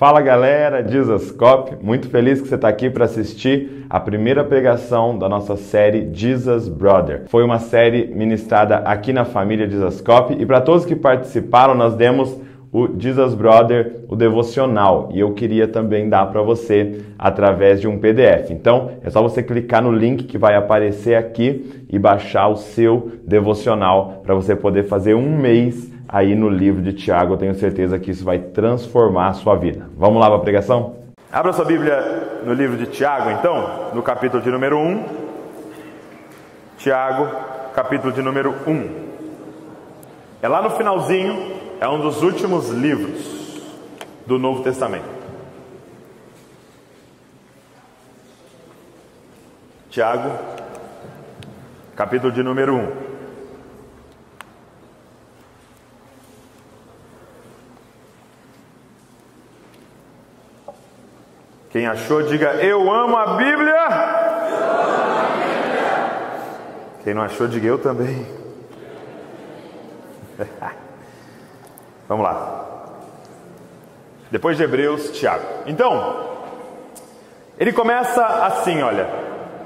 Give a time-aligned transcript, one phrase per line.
[0.00, 5.28] Fala galera, Jesuscop, muito feliz que você está aqui para assistir a primeira pregação da
[5.28, 7.24] nossa série Jesus Brother.
[7.26, 12.34] Foi uma série ministrada aqui na família Jesuscop e para todos que participaram nós demos
[12.72, 17.98] o Jesus Brother, o devocional, e eu queria também dar para você através de um
[17.98, 18.52] PDF.
[18.52, 23.10] Então, é só você clicar no link que vai aparecer aqui e baixar o seu
[23.26, 27.34] devocional para você poder fazer um mês aí no livro de Tiago.
[27.34, 29.88] Eu tenho certeza que isso vai transformar a sua vida.
[29.96, 30.96] Vamos lá para a pregação?
[31.32, 35.04] Abra sua Bíblia no livro de Tiago, então, no capítulo de número 1.
[36.78, 37.28] Tiago,
[37.72, 39.10] capítulo de número 1.
[40.42, 43.62] É lá no finalzinho, é um dos últimos livros
[44.26, 45.20] do Novo Testamento.
[49.90, 50.30] Tiago,
[51.94, 53.09] capítulo de número 1.
[61.70, 63.88] Quem achou, diga eu amo a Bíblia.
[67.04, 68.26] Quem não achou, diga eu também.
[72.08, 72.66] Vamos lá.
[74.32, 75.44] Depois de Hebreus, Tiago.
[75.66, 76.28] Então,
[77.56, 79.08] ele começa assim, olha,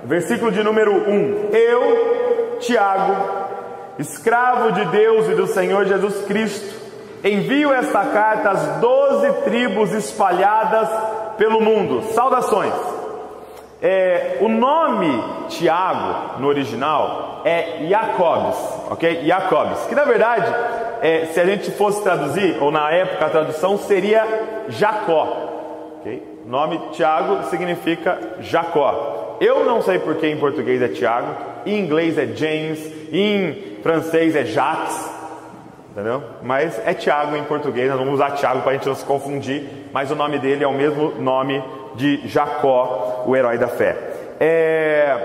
[0.05, 1.49] versículo de número 1.
[1.53, 3.17] Eu, Tiago,
[3.99, 6.83] escravo de Deus e do Senhor Jesus Cristo,
[7.25, 10.89] envio esta carta às doze tribos espalhadas
[11.37, 12.03] pelo mundo.
[12.13, 12.73] Saudações.
[13.83, 18.57] É, o nome Tiago no original é Jacobs,
[18.91, 19.27] ok?
[19.27, 20.51] Jacobs, que na verdade,
[21.03, 24.25] é, se a gente fosse traduzir, ou na época a tradução seria
[24.71, 26.23] Jacó, ok?
[26.47, 29.37] O nome Tiago significa Jacó.
[29.39, 31.35] Eu não sei porque em português é Tiago,
[31.67, 32.81] em inglês é James,
[33.13, 35.14] em francês é Jacques,
[35.95, 36.23] entendeu?
[36.43, 39.89] Mas é Tiago em português, nós vamos usar Tiago para a gente não se confundir,
[39.93, 41.63] mas o nome dele é o mesmo nome
[41.95, 43.97] de Jacó, o herói da fé.
[44.41, 45.17] É...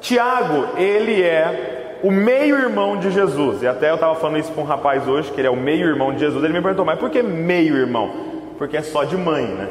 [0.00, 4.66] Tiago, ele é o meio-irmão de Jesus, e até eu estava falando isso para um
[4.66, 7.22] rapaz hoje, que ele é o meio-irmão de Jesus, ele me perguntou, mas por que
[7.22, 8.10] meio-irmão?
[8.56, 9.68] Porque é só de mãe, né?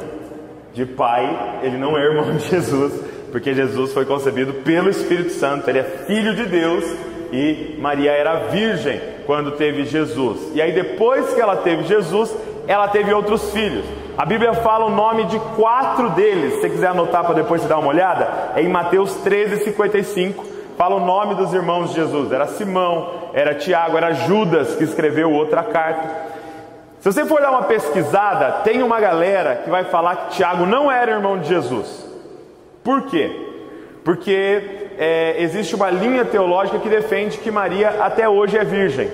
[0.72, 2.92] De pai, ele não é irmão de Jesus,
[3.32, 6.84] porque Jesus foi concebido pelo Espírito Santo, ele é filho de Deus,
[7.32, 10.52] e Maria era virgem quando teve Jesus.
[10.54, 12.34] E aí depois que ela teve Jesus,
[12.66, 13.84] ela teve outros filhos.
[14.16, 16.54] A Bíblia fala o nome de quatro deles.
[16.54, 20.46] Se você quiser anotar para depois você dar uma olhada, é em Mateus 13, 55.
[20.78, 22.32] Fala o nome dos irmãos de Jesus.
[22.32, 26.08] Era Simão, era Tiago, era Judas que escreveu outra carta.
[27.00, 30.90] Se você for dar uma pesquisada, tem uma galera que vai falar que Tiago não
[30.90, 32.08] era irmão de Jesus.
[32.82, 33.30] Por quê?
[34.02, 39.08] Porque é, existe uma linha teológica que defende que Maria até hoje é virgem,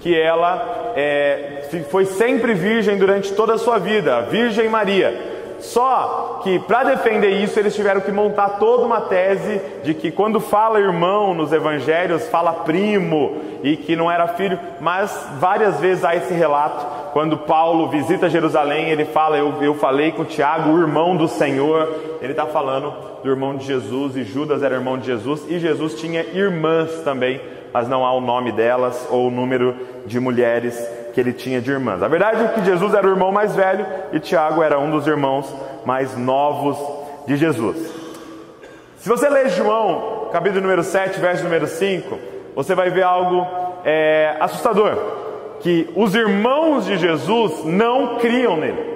[0.00, 5.31] que ela é, foi sempre virgem durante toda a sua vida, a Virgem Maria.
[5.62, 10.40] Só que para defender isso eles tiveram que montar toda uma tese de que quando
[10.40, 16.16] fala irmão nos evangelhos, fala primo e que não era filho, mas várias vezes há
[16.16, 17.12] esse relato.
[17.12, 21.88] Quando Paulo visita Jerusalém, ele fala: Eu, eu falei com Tiago, o irmão do Senhor.
[22.20, 25.94] Ele está falando do irmão de Jesus e Judas era irmão de Jesus e Jesus
[25.94, 27.40] tinha irmãs também,
[27.72, 30.76] mas não há o nome delas ou o número de mulheres
[31.12, 32.02] que ele tinha de irmãs.
[32.02, 35.06] A verdade é que Jesus era o irmão mais velho e Tiago era um dos
[35.06, 35.52] irmãos
[35.84, 36.78] mais novos
[37.26, 37.76] de Jesus.
[38.96, 42.18] Se você ler João, capítulo número 7, verso número 5,
[42.54, 43.46] você vai ver algo
[43.84, 44.96] é, assustador:
[45.60, 48.91] que os irmãos de Jesus não criam nele.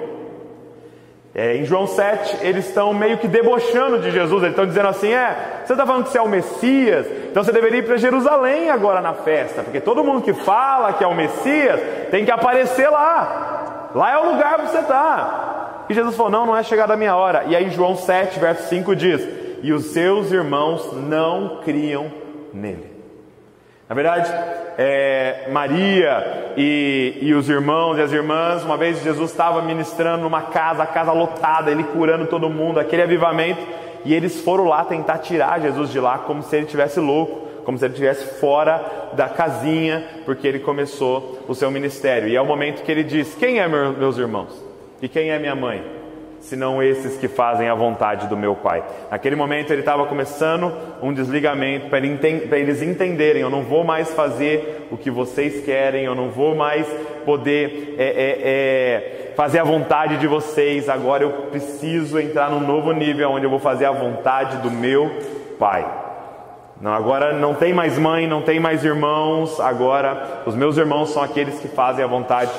[1.39, 5.13] É, em João 7, eles estão meio que debochando de Jesus, eles estão dizendo assim:
[5.13, 8.71] é, você está falando que você é o Messias, então você deveria ir para Jerusalém
[8.71, 12.89] agora na festa, porque todo mundo que fala que é o Messias tem que aparecer
[12.89, 14.87] lá, lá é o lugar para você estar.
[14.87, 15.85] Tá.
[15.87, 17.43] E Jesus falou: não, não é chegada a minha hora.
[17.45, 19.21] E aí, João 7, verso 5 diz:
[19.61, 22.11] e os seus irmãos não criam
[22.51, 22.96] nele.
[23.89, 24.29] Na verdade,
[24.77, 30.41] é, Maria e, e, os irmãos e as irmãs, uma vez Jesus estava ministrando numa
[30.41, 33.61] casa, a casa lotada, ele curando todo mundo, aquele avivamento,
[34.03, 37.77] e eles foram lá tentar tirar Jesus de lá como se ele tivesse louco, como
[37.77, 42.27] se ele estivesse fora da casinha, porque ele começou o seu ministério.
[42.27, 44.63] E é o momento que ele diz: Quem é meus irmãos?
[45.01, 45.96] E quem é minha mãe?
[46.47, 48.83] Senão esses que fazem a vontade do meu Pai.
[49.11, 50.71] Naquele momento ele estava começando
[51.01, 51.99] um desligamento para
[52.57, 56.87] eles entenderem: eu não vou mais fazer o que vocês querem, eu não vou mais
[57.25, 62.93] poder é, é, é, fazer a vontade de vocês, agora eu preciso entrar num novo
[62.93, 65.11] nível onde eu vou fazer a vontade do meu
[65.59, 65.85] Pai.
[66.79, 71.23] Não, agora não tem mais mãe, não tem mais irmãos, agora os meus irmãos são
[71.23, 72.51] aqueles que fazem a vontade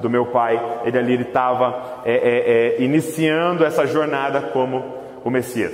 [0.00, 0.60] do meu pai.
[0.84, 4.84] Ele ali estava é, é, é, iniciando essa jornada como
[5.24, 5.72] o Messias.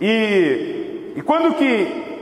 [0.00, 2.12] E, e quando que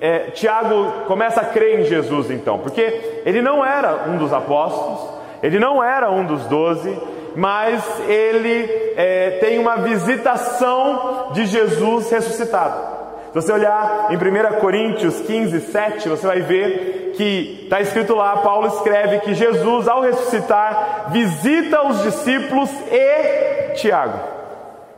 [0.00, 2.58] é, Tiago começa a crer em Jesus então?
[2.58, 6.96] Porque ele não era um dos apóstolos, ele não era um dos doze,
[7.36, 12.99] mas ele é, tem uma visitação de Jesus ressuscitado.
[13.32, 18.38] Se você olhar em 1 Coríntios 15, 7, você vai ver que está escrito lá,
[18.38, 24.18] Paulo escreve que Jesus, ao ressuscitar, visita os discípulos e Tiago.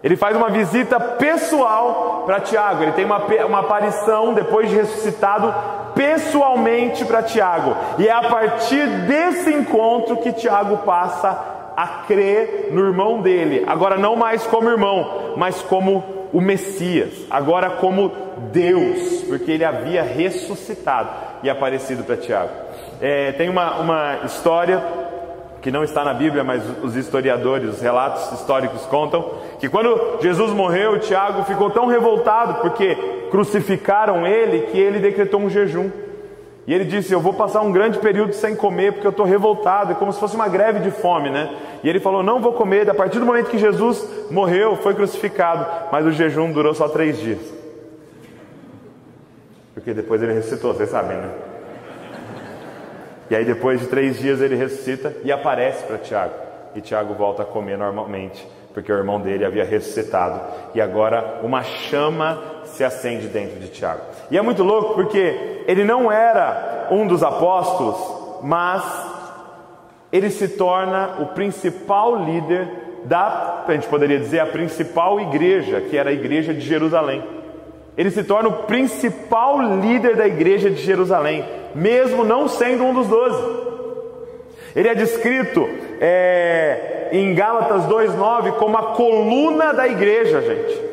[0.02, 5.54] Ele faz uma visita pessoal para Tiago, ele tem uma, uma aparição depois de ressuscitado
[5.94, 11.38] pessoalmente para Tiago, e é a partir desse encontro que Tiago passa
[11.76, 16.02] a crer no irmão dele, agora não mais como irmão, mas como
[16.32, 18.10] o Messias, agora como
[18.52, 21.10] Deus, porque ele havia ressuscitado
[21.42, 22.50] e aparecido para Tiago.
[23.00, 24.82] É, tem uma, uma história
[25.60, 30.52] que não está na Bíblia, mas os historiadores, os relatos históricos contam que quando Jesus
[30.52, 32.96] morreu, Tiago ficou tão revoltado porque
[33.30, 35.90] crucificaram ele que ele decretou um jejum.
[36.66, 39.92] E ele disse: Eu vou passar um grande período sem comer porque eu estou revoltado,
[39.92, 41.54] é como se fosse uma greve de fome, né?
[41.82, 42.88] E ele falou: Não vou comer.
[42.88, 47.18] A partir do momento que Jesus morreu, foi crucificado, mas o jejum durou só três
[47.18, 47.62] dias.
[49.74, 51.30] Porque depois ele ressuscitou, vocês sabem, né?
[53.30, 56.34] E aí, depois de três dias, ele ressuscita e aparece para Tiago.
[56.74, 60.40] E Tiago volta a comer normalmente, porque o irmão dele havia ressuscitado.
[60.74, 64.02] E agora uma chama se acende dentro de Tiago.
[64.30, 67.96] E é muito louco porque ele não era um dos apóstolos,
[68.42, 68.82] mas
[70.10, 72.68] ele se torna o principal líder
[73.04, 77.22] da, a gente poderia dizer, a principal igreja, que era a igreja de Jerusalém.
[77.96, 81.44] Ele se torna o principal líder da igreja de Jerusalém,
[81.74, 83.42] mesmo não sendo um dos doze.
[84.74, 85.68] Ele é descrito
[86.00, 90.91] é, em Gálatas 2,9 como a coluna da igreja, gente.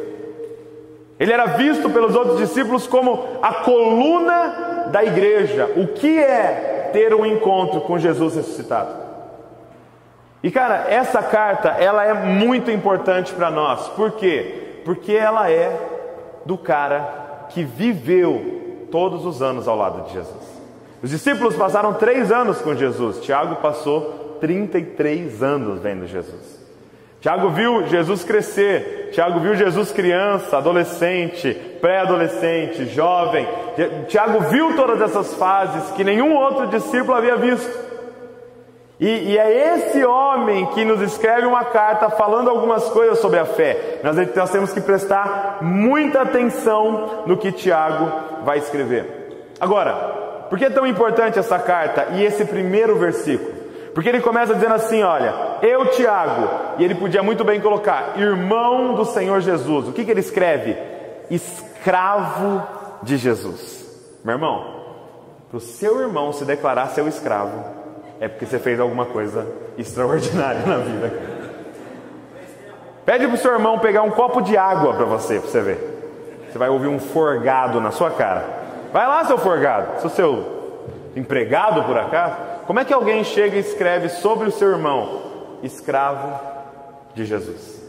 [1.19, 5.69] Ele era visto pelos outros discípulos como a coluna da igreja.
[5.75, 9.09] O que é ter um encontro com Jesus ressuscitado?
[10.41, 13.89] E cara, essa carta, ela é muito importante para nós.
[13.89, 14.81] Por quê?
[14.85, 15.77] Porque ela é
[16.45, 20.59] do cara que viveu todos os anos ao lado de Jesus.
[21.03, 23.19] Os discípulos passaram três anos com Jesus.
[23.19, 26.58] Tiago passou 33 anos vendo Jesus.
[27.21, 33.45] Tiago viu Jesus crescer, Tiago viu Jesus criança, adolescente, pré-adolescente, jovem.
[34.07, 37.89] Tiago viu todas essas fases que nenhum outro discípulo havia visto.
[38.99, 43.45] E, e, é esse homem que nos escreve uma carta falando algumas coisas sobre a
[43.45, 43.99] fé.
[44.03, 48.11] Nós, nós temos que prestar muita atenção no que Tiago
[48.43, 49.47] vai escrever.
[49.57, 49.93] Agora,
[50.49, 53.58] por que é tão importante essa carta e esse primeiro versículo?
[53.99, 56.47] Porque ele começa dizendo assim: Olha, eu, Tiago,
[56.77, 59.89] e ele podia muito bem colocar, irmão do Senhor Jesus.
[59.89, 60.77] O que, que ele escreve?
[61.29, 62.63] Escravo
[63.03, 63.85] de Jesus.
[64.23, 64.83] Meu irmão,
[65.49, 67.61] para o seu irmão se declarar seu escravo,
[68.21, 69.45] é porque você fez alguma coisa
[69.77, 71.13] extraordinária na vida.
[73.05, 76.47] Pede para o seu irmão pegar um copo de água para você, para você ver.
[76.49, 78.45] Você vai ouvir um forgado na sua cara.
[78.93, 79.99] Vai lá, seu forgado.
[79.99, 80.87] Sou seu
[81.17, 82.48] empregado por acaso?
[82.69, 85.23] Como é que alguém chega e escreve sobre o seu irmão?
[85.63, 86.39] Escravo
[87.15, 87.81] de Jesus.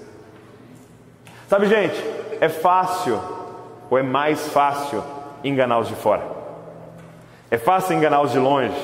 [1.51, 2.03] Sabe, gente,
[2.41, 3.21] é fácil,
[3.91, 5.05] ou é mais fácil,
[5.45, 6.23] enganar os de fora.
[7.51, 8.75] É fácil enganar os de longe.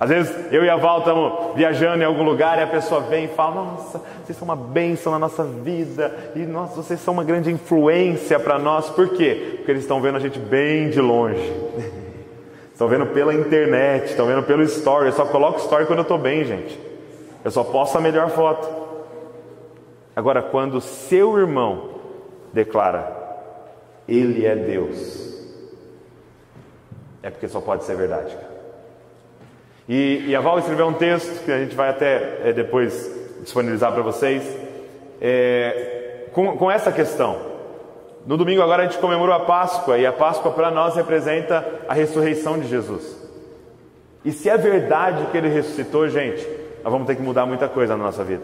[0.00, 3.26] Às vezes eu e a Val estamos viajando em algum lugar e a pessoa vem
[3.26, 7.22] e fala: Nossa, vocês são uma bênção na nossa vida e nossa, vocês são uma
[7.22, 8.88] grande influência para nós.
[8.88, 9.56] Por quê?
[9.56, 11.52] Porque eles estão vendo a gente bem de longe.
[12.82, 15.06] Estão vendo pela internet, estão vendo pelo story.
[15.06, 16.76] Eu só coloco story quando eu estou bem, gente.
[17.44, 18.68] Eu só posto a melhor foto.
[20.16, 21.90] Agora, quando seu irmão
[22.52, 23.06] declara,
[24.08, 25.46] Ele é Deus,
[27.22, 28.36] é porque só pode ser verdade.
[29.88, 33.92] E, e a Val escreveu um texto que a gente vai até é, depois disponibilizar
[33.92, 34.42] para vocês,
[35.20, 37.51] é, com, com essa questão.
[38.24, 41.94] No domingo agora a gente comemorou a Páscoa e a Páscoa para nós representa a
[41.94, 43.20] ressurreição de Jesus.
[44.24, 46.46] E se é verdade que ele ressuscitou, gente,
[46.84, 48.42] nós vamos ter que mudar muita coisa na nossa vida.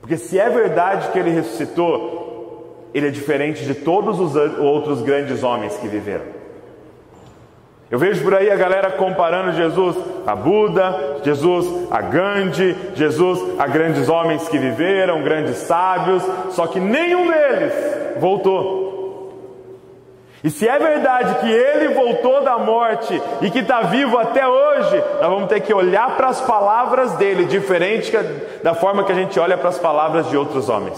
[0.00, 5.42] Porque se é verdade que ele ressuscitou, ele é diferente de todos os outros grandes
[5.42, 6.36] homens que viveram.
[7.90, 13.66] Eu vejo por aí a galera comparando Jesus a Buda, Jesus a Gandhi, Jesus a
[13.66, 18.86] grandes homens que viveram, grandes sábios, só que nenhum deles voltou.
[20.44, 25.02] E se é verdade que ele voltou da morte e que está vivo até hoje,
[25.20, 28.16] nós vamos ter que olhar para as palavras dele, diferente
[28.62, 30.96] da forma que a gente olha para as palavras de outros homens.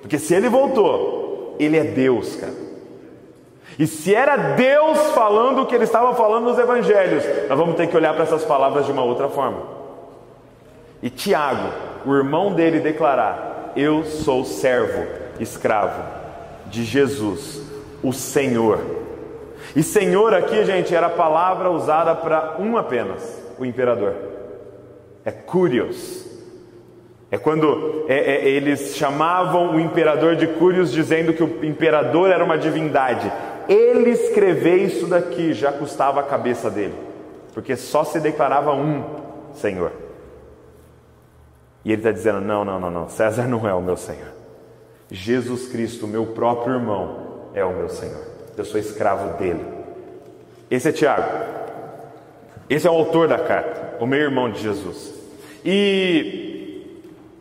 [0.00, 2.64] Porque se ele voltou, ele é Deus, cara.
[3.78, 7.88] E se era Deus falando o que ele estava falando nos evangelhos, nós vamos ter
[7.88, 9.62] que olhar para essas palavras de uma outra forma.
[11.02, 11.68] E Tiago,
[12.06, 15.06] o irmão dele, declarar: Eu sou servo,
[15.40, 16.02] escravo
[16.66, 17.62] de Jesus
[18.02, 18.80] o Senhor.
[19.74, 24.14] E Senhor aqui, gente, era a palavra usada para um apenas, o imperador.
[25.24, 26.24] É curios.
[27.30, 32.44] É quando é, é, eles chamavam o imperador de Curios, dizendo que o imperador era
[32.44, 33.32] uma divindade.
[33.68, 36.94] Ele escrever isso daqui já custava a cabeça dele,
[37.52, 39.02] porque só se declarava um
[39.54, 39.90] Senhor.
[41.84, 44.43] E ele está dizendo: não, não, não, não, César não é o meu Senhor.
[45.14, 48.20] Jesus Cristo, meu próprio irmão, é o meu Senhor.
[48.56, 49.64] Eu sou escravo dele.
[50.70, 51.28] Esse é Tiago.
[52.68, 55.12] Esse é o autor da carta, o meu irmão de Jesus.
[55.64, 56.82] E,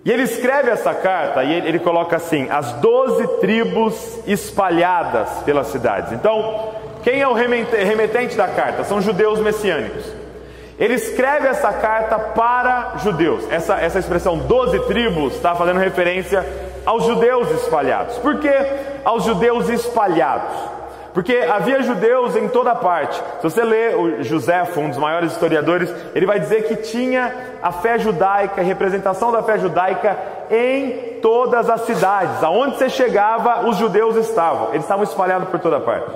[0.06, 5.68] e ele escreve essa carta e ele, ele coloca assim: as doze tribos espalhadas pelas
[5.68, 6.12] cidades.
[6.12, 8.84] Então, quem é o remetente da carta?
[8.84, 10.06] São judeus messiânicos.
[10.77, 13.50] Ele escreve essa carta para judeus.
[13.50, 16.46] Essa, essa expressão doze tribos está fazendo referência
[16.86, 18.18] aos judeus espalhados.
[18.18, 18.54] Por que
[19.04, 20.74] aos judeus espalhados?
[21.13, 23.16] Porque havia judeus em toda parte.
[23.16, 27.72] Se você lê o José, um dos maiores historiadores, ele vai dizer que tinha a
[27.72, 30.18] fé judaica, a representação da fé judaica
[30.50, 32.44] em todas as cidades.
[32.44, 34.70] Aonde você chegava, os judeus estavam.
[34.70, 36.10] Eles estavam espalhados por toda parte.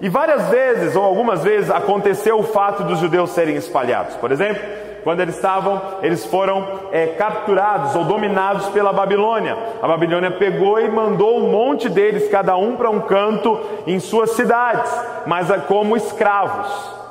[0.00, 4.16] E várias vezes, ou algumas vezes, aconteceu o fato dos judeus serem espalhados.
[4.16, 4.60] Por exemplo,
[5.04, 9.56] quando eles estavam, eles foram é, capturados ou dominados pela Babilônia.
[9.82, 14.30] A Babilônia pegou e mandou um monte deles, cada um para um canto em suas
[14.32, 14.92] cidades,
[15.26, 17.02] mas é como escravos.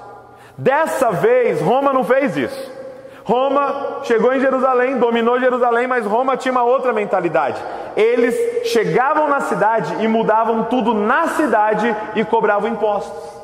[0.57, 2.81] Dessa vez, Roma não fez isso.
[3.24, 7.62] Roma chegou em Jerusalém, dominou Jerusalém, mas Roma tinha uma outra mentalidade.
[7.95, 13.40] Eles chegavam na cidade e mudavam tudo na cidade e cobravam impostos.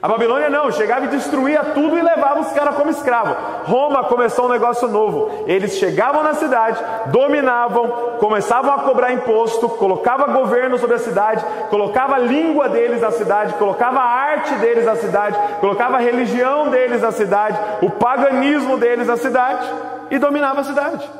[0.00, 3.34] A Babilônia não, chegava e destruía tudo e levava os caras como escravo.
[3.64, 5.44] Roma começou um negócio novo.
[5.46, 7.88] Eles chegavam na cidade, dominavam,
[8.18, 13.54] começavam a cobrar imposto, colocava governo sobre a cidade, colocava a língua deles na cidade,
[13.54, 19.06] colocava a arte deles na cidade, colocava a religião deles na cidade, o paganismo deles
[19.06, 19.66] na cidade
[20.10, 21.10] e dominava a cidade.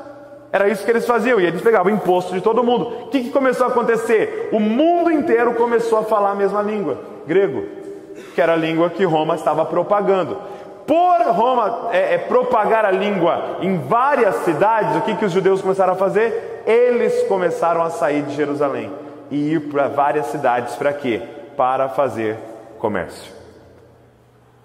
[0.52, 2.88] Era isso que eles faziam, e eles pegavam imposto de todo mundo.
[3.04, 4.50] O que, que começou a acontecer?
[4.52, 7.86] O mundo inteiro começou a falar a mesma língua, grego
[8.35, 10.38] que era a língua que Roma estava propagando.
[10.87, 15.61] Por Roma é, é, propagar a língua em várias cidades, o que, que os judeus
[15.61, 16.62] começaram a fazer?
[16.64, 18.92] Eles começaram a sair de Jerusalém
[19.30, 21.20] e ir para várias cidades para quê?
[21.56, 22.37] Para fazer
[22.78, 23.36] comércio.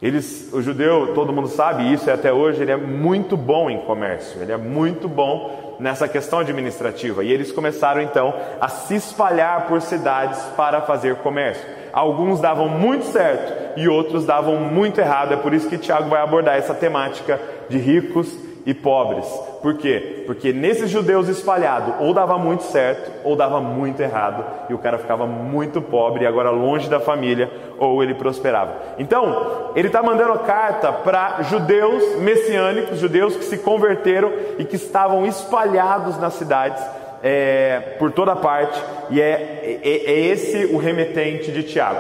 [0.02, 3.78] Eles, o judeu, todo mundo sabe isso e até hoje ele é muito bom em
[3.82, 7.24] comércio, ele é muito bom nessa questão administrativa.
[7.24, 11.64] E eles começaram então a se espalhar por cidades para fazer comércio.
[11.94, 15.34] Alguns davam muito certo e outros davam muito errado.
[15.34, 17.40] É por isso que Tiago vai abordar essa temática
[17.70, 19.26] de ricos e pobres.
[19.62, 20.24] Por quê?
[20.26, 24.98] Porque nesses judeus espalhados, ou dava muito certo, ou dava muito errado, e o cara
[24.98, 28.74] ficava muito pobre e agora longe da família, ou ele prosperava.
[28.98, 35.26] Então, ele está mandando carta para judeus messiânicos, judeus que se converteram e que estavam
[35.26, 36.84] espalhados nas cidades.
[37.24, 42.00] É, por toda parte, e é, é, é esse o remetente de Tiago.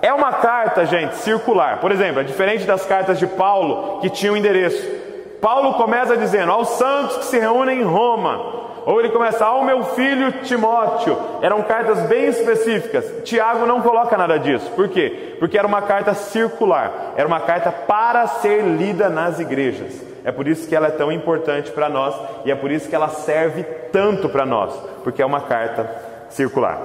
[0.00, 1.80] É uma carta, gente, circular.
[1.80, 5.03] Por exemplo, é diferente das cartas de Paulo que tinham endereço.
[5.44, 8.64] Paulo começa dizendo aos santos que se reúnem em Roma.
[8.86, 11.18] Ou ele começa ao meu filho Timóteo.
[11.42, 13.04] Eram cartas bem específicas.
[13.24, 14.70] Tiago não coloca nada disso.
[14.70, 15.36] Por quê?
[15.38, 17.12] Porque era uma carta circular.
[17.14, 20.02] Era uma carta para ser lida nas igrejas.
[20.24, 22.14] É por isso que ela é tão importante para nós
[22.46, 24.72] e é por isso que ela serve tanto para nós,
[25.02, 25.90] porque é uma carta
[26.30, 26.80] circular.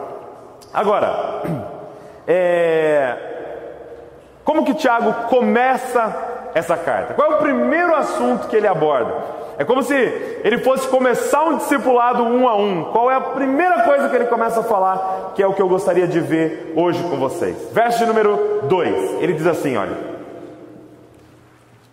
[0.73, 1.43] Agora,
[2.27, 3.15] é...
[4.43, 7.13] como que Tiago começa essa carta?
[7.13, 9.13] Qual é o primeiro assunto que ele aborda?
[9.57, 12.85] É como se ele fosse começar um discipulado um a um.
[12.85, 15.67] Qual é a primeira coisa que ele começa a falar, que é o que eu
[15.67, 17.55] gostaria de ver hoje com vocês?
[17.73, 19.21] Verso número 2.
[19.21, 19.97] Ele diz assim: olha.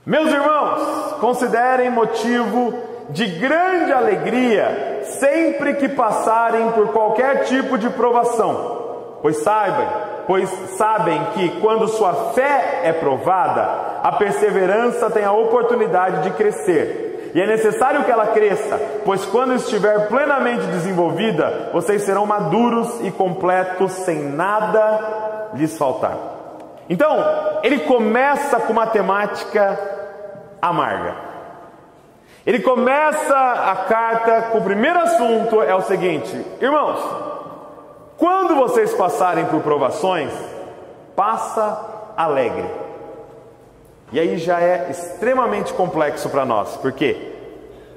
[0.05, 2.73] Meus irmãos, considerem motivo
[3.11, 11.23] de grande alegria sempre que passarem por qualquer tipo de provação, pois saibam pois sabem
[11.35, 17.33] que quando sua fé é provada, a perseverança tem a oportunidade de crescer.
[17.35, 23.11] E é necessário que ela cresça, pois quando estiver plenamente desenvolvida, vocês serão maduros e
[23.11, 26.17] completos, sem nada lhes faltar.
[26.89, 27.17] Então,
[27.65, 29.77] ele começa com uma temática
[30.63, 31.17] amarga.
[32.47, 37.01] Ele começa a carta com o primeiro assunto é o seguinte: Irmãos,
[38.17, 40.33] quando vocês passarem por provações,
[41.17, 42.86] passa alegre.
[44.13, 47.33] E aí já é extremamente complexo para nós, porque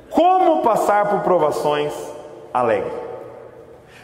[0.09, 1.93] como passar por provações
[2.53, 2.91] alegre?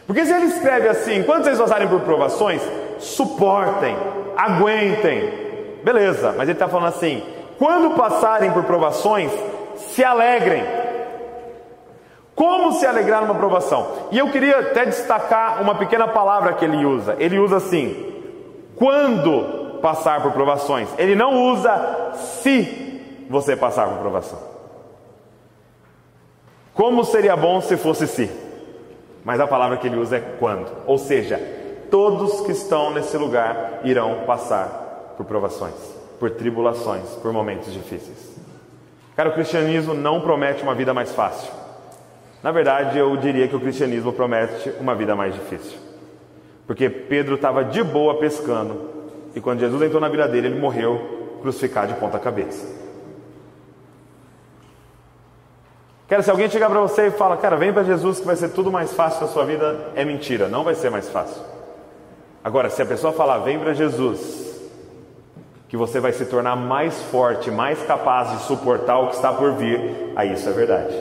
[0.06, 2.62] Porque se ele escreve assim, quando vocês passarem por provações,
[2.98, 3.96] suportem,
[4.36, 7.24] aguentem, beleza, mas ele está falando assim,
[7.58, 9.32] quando passarem por provações,
[9.76, 10.64] se alegrem.
[12.34, 13.86] Como se alegrar numa provação?
[14.10, 17.16] E eu queria até destacar uma pequena palavra que ele usa.
[17.18, 18.14] Ele usa assim:
[18.76, 20.88] quando passar por provações.
[20.98, 24.38] Ele não usa se você passar por provação.
[26.74, 28.30] Como seria bom se fosse se?
[29.24, 30.70] Mas a palavra que ele usa é quando.
[30.86, 31.40] Ou seja,
[31.90, 35.74] todos que estão nesse lugar irão passar por provações,
[36.20, 38.36] por tribulações, por momentos difíceis.
[39.16, 41.50] Cara, o cristianismo não promete uma vida mais fácil.
[42.42, 45.78] Na verdade, eu diria que o cristianismo promete uma vida mais difícil.
[46.66, 48.90] Porque Pedro estava de boa pescando,
[49.36, 52.66] e quando Jesus entrou na vida dele, ele morreu crucificado de ponta cabeça.
[56.08, 58.48] Cara, se alguém chegar para você e fala, cara, vem para Jesus que vai ser
[58.48, 61.42] tudo mais fácil na sua vida, é mentira, não vai ser mais fácil.
[62.42, 64.58] Agora, se a pessoa falar, vem para Jesus,
[65.68, 69.52] que você vai se tornar mais forte, mais capaz de suportar o que está por
[69.52, 70.96] vir, aí isso é verdade.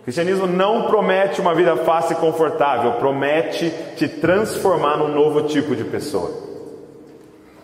[0.00, 5.76] O cristianismo não promete uma vida fácil e confortável, promete te transformar num novo tipo
[5.76, 6.49] de pessoa.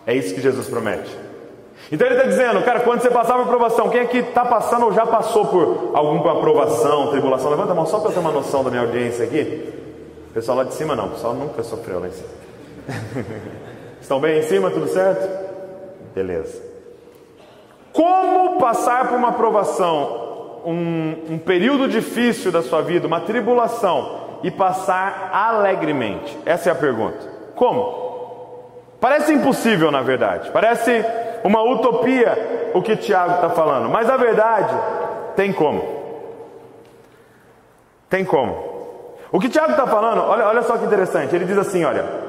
[0.07, 1.13] É isso que Jesus promete.
[1.91, 4.93] Então ele está dizendo, cara, quando você passar por provação, quem aqui está passando ou
[4.93, 7.49] já passou por alguma aprovação, tribulação?
[7.49, 9.73] Levanta a mão só para eu ter uma noção da minha audiência aqui.
[10.33, 12.29] Pessoal lá de cima não, o pessoal nunca sofreu lá em cima.
[13.99, 15.27] Estão bem em cima, tudo certo?
[16.15, 16.61] Beleza.
[17.91, 24.51] Como passar por uma provação, um, um período difícil da sua vida, uma tribulação, e
[24.51, 26.37] passar alegremente?
[26.45, 27.17] Essa é a pergunta.
[27.55, 28.06] Como?
[28.99, 30.49] Parece impossível, na verdade.
[30.51, 31.05] Parece
[31.43, 33.89] uma utopia o que Tiago está falando.
[33.89, 34.75] Mas a verdade
[35.35, 35.83] tem como.
[38.09, 38.67] Tem como.
[39.31, 41.35] O que Tiago está falando, olha, olha só que interessante.
[41.35, 42.27] Ele diz assim: olha.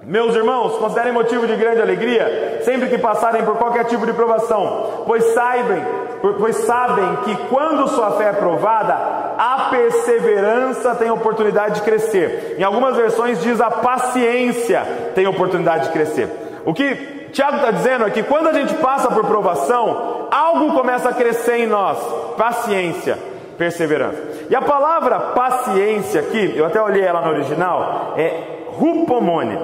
[0.00, 5.04] Meus irmãos, considerem motivo de grande alegria sempre que passarem por qualquer tipo de provação,
[5.06, 5.84] pois saibam,
[6.20, 8.94] pois sabem que quando sua fé é provada,
[9.38, 12.56] a perseverança tem oportunidade de crescer.
[12.58, 16.28] Em algumas versões diz a paciência tem oportunidade de crescer.
[16.64, 21.08] O que Tiago está dizendo é que quando a gente passa por provação, algo começa
[21.08, 21.98] a crescer em nós:
[22.36, 23.18] paciência,
[23.56, 24.18] perseverança.
[24.50, 29.58] E a palavra paciência aqui, eu até olhei ela no original, é rupomone.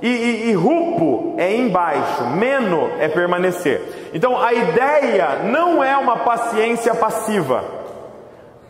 [0.00, 4.10] E, e, e rupo é embaixo, meno é permanecer.
[4.14, 7.64] Então a ideia não é uma paciência passiva.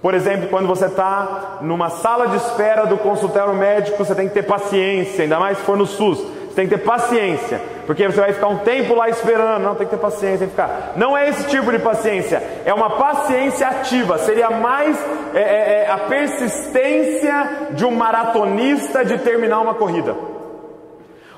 [0.01, 4.35] Por exemplo, quando você está numa sala de espera do consultório médico, você tem que
[4.35, 6.19] ter paciência, ainda mais se for no SUS.
[6.19, 9.63] Você tem que ter paciência, porque você vai ficar um tempo lá esperando.
[9.63, 10.93] Não, tem que ter paciência, tem que ficar.
[10.97, 14.19] Não é esse tipo de paciência, é uma paciência ativa.
[14.19, 14.97] Seria mais
[15.35, 20.38] é, é, é a persistência de um maratonista de terminar uma corrida.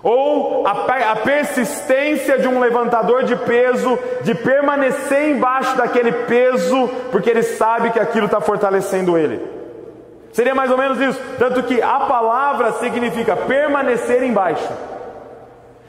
[0.03, 7.43] Ou a, persistência de um levantador de peso, de permanecer embaixo daquele peso, porque ele
[7.43, 9.41] sabe que aquilo está fortalecendo ele.
[10.33, 11.21] Seria mais ou menos isso.
[11.39, 14.69] Tanto que a palavra significa permanecer embaixo.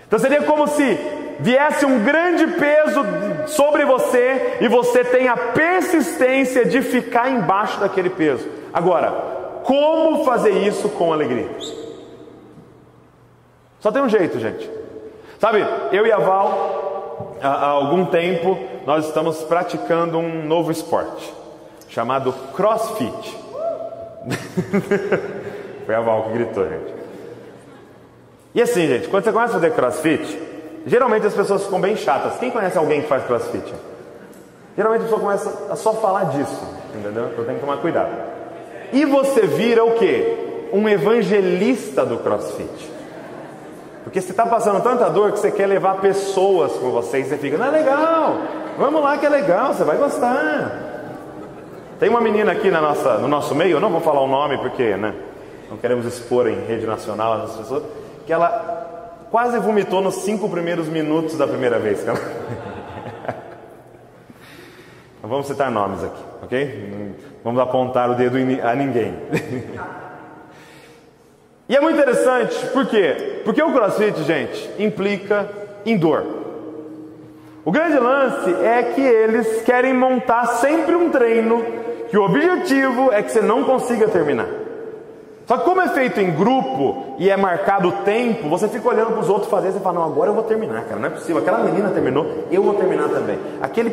[0.08, 1.00] Então seria como se
[1.40, 3.02] viesse um grande peso
[3.48, 8.48] sobre você e você tem a persistência de ficar embaixo daquele peso.
[8.74, 9.12] Agora,
[9.64, 11.48] como fazer isso com alegria?
[13.82, 14.70] Só tem um jeito, gente.
[15.40, 21.34] Sabe, eu e a Val, há, algum tempo, nós estamos praticando um novo esporte
[21.90, 23.38] chamado CrossFit.
[25.86, 26.94] Foi a Val que gritou, gente.
[28.54, 30.40] E assim, gente, quando você começa a fazer CrossFit,
[30.86, 32.38] geralmente as pessoas ficam bem chatas.
[32.38, 33.74] Quem conhece alguém que faz CrossFit?
[34.78, 36.64] Geralmente a pessoa começa a só falar disso,
[36.96, 37.30] entendeu?
[37.32, 38.12] Então tem que tomar cuidado.
[38.94, 40.70] E você vira o quê?
[40.72, 42.91] Um evangelista do CrossFit.
[44.04, 47.38] Porque você está passando tanta dor que você quer levar pessoas com você e você
[47.38, 48.38] fica, não é legal,
[48.78, 50.90] vamos lá que é legal, você vai gostar.
[52.00, 54.58] Tem uma menina aqui na nossa, no nosso meio, eu não vou falar o nome
[54.58, 55.14] porque né,
[55.70, 57.84] não queremos expor em rede nacional as pessoas,
[58.26, 62.04] que ela quase vomitou nos cinco primeiros minutos da primeira vez.
[62.04, 62.16] Não
[65.30, 67.16] vamos citar nomes aqui, ok?
[67.44, 69.16] Vamos apontar o dedo a ninguém.
[71.72, 73.40] E é muito interessante, por quê?
[73.46, 75.48] Porque o crossfit, gente, implica
[75.86, 76.26] em dor.
[77.64, 81.64] O grande lance é que eles querem montar sempre um treino
[82.10, 84.50] que o objetivo é que você não consiga terminar.
[85.46, 89.14] Só que como é feito em grupo e é marcado o tempo, você fica olhando
[89.14, 91.38] para os outros fazer e fala, não, agora eu vou terminar, cara, não é possível.
[91.38, 93.40] Aquela menina terminou, eu vou terminar também.
[93.62, 93.92] Aquele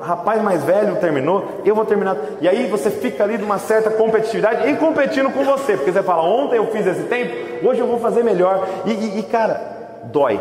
[0.00, 2.16] rapaz mais velho terminou, eu vou terminar.
[2.40, 6.22] E aí você fica ali numa certa competitividade e competindo com você, porque você fala,
[6.22, 8.66] ontem eu fiz esse tempo, hoje eu vou fazer melhor.
[8.86, 9.60] E, e, e cara,
[10.04, 10.40] dói.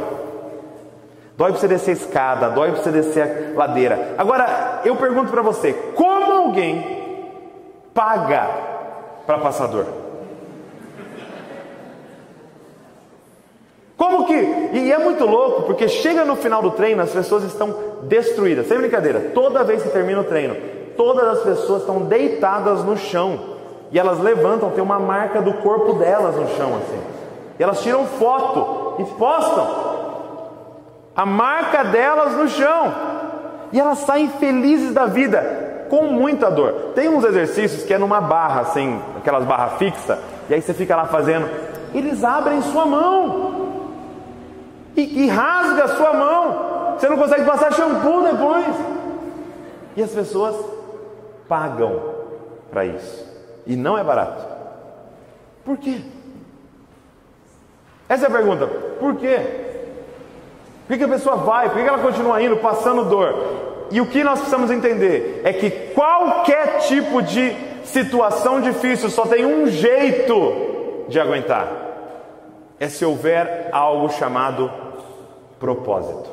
[1.38, 4.16] Dói para você descer a escada, dói para você descer a ladeira.
[4.18, 6.98] Agora, eu pergunto para você: como alguém
[7.94, 8.50] paga
[9.26, 9.68] para passar
[13.98, 14.70] Como que?
[14.74, 18.68] E é muito louco, porque chega no final do treino, as pessoas estão destruídas.
[18.68, 20.56] Sem brincadeira, toda vez que termina o treino,
[20.96, 23.58] todas as pessoas estão deitadas no chão.
[23.92, 27.00] E elas levantam, tem uma marca do corpo delas no chão, assim.
[27.60, 29.88] E elas tiram foto e postam
[31.16, 32.94] a marca delas no chão.
[33.72, 36.92] E elas saem felizes da vida, com muita dor.
[36.94, 40.96] Tem uns exercícios que é numa barra, assim, aquelas barras fixas, e aí você fica
[40.96, 41.50] lá fazendo.
[41.94, 43.47] Eles abrem sua mão
[44.98, 46.96] e, e rasga a sua mão.
[46.98, 48.76] Você não consegue passar shampoo depois.
[49.96, 50.56] E as pessoas
[51.48, 52.02] pagam
[52.72, 53.26] para isso.
[53.68, 54.44] E não é barato.
[55.64, 56.02] Por quê?
[58.10, 58.66] Essa é a pergunta.
[58.66, 59.40] Por quê?
[60.88, 61.70] Por que a pessoa vai?
[61.70, 63.88] Por que ela continua indo, passando dor?
[63.92, 69.46] E o que nós precisamos entender é que qualquer tipo de situação difícil só tem
[69.46, 71.68] um jeito de aguentar:
[72.80, 74.72] é se houver algo chamado
[75.60, 76.30] propósito.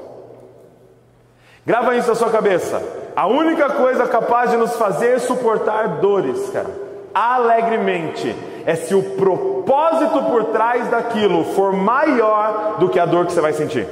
[1.67, 2.83] Grava isso na sua cabeça.
[3.17, 6.71] A única coisa capaz de nos fazer suportar dores, cara,
[7.15, 8.35] alegremente,
[8.67, 13.41] é se o propósito por trás daquilo for maior do que a dor que você
[13.41, 13.87] vai sentir.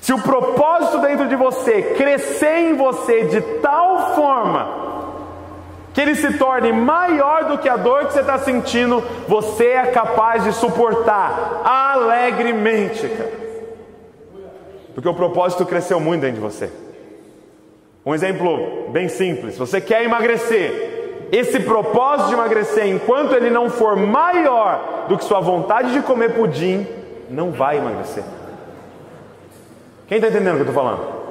[0.00, 4.84] Se o propósito dentro de você crescer em você de tal forma
[5.94, 9.86] que ele se torne maior do que a dor que você está sentindo, você é
[9.86, 13.43] capaz de suportar alegremente, cara.
[14.94, 16.70] Porque o propósito cresceu muito dentro de você.
[18.06, 20.92] Um exemplo bem simples: você quer emagrecer.
[21.32, 26.32] Esse propósito de emagrecer, enquanto ele não for maior do que sua vontade de comer
[26.32, 26.86] pudim,
[27.28, 28.22] não vai emagrecer.
[30.06, 31.24] Quem está entendendo o que eu estou falando?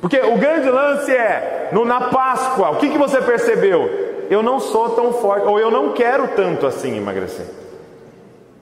[0.00, 4.26] Porque o grande lance é, no, na Páscoa, o que, que você percebeu?
[4.30, 7.46] Eu não sou tão forte, ou eu não quero tanto assim emagrecer.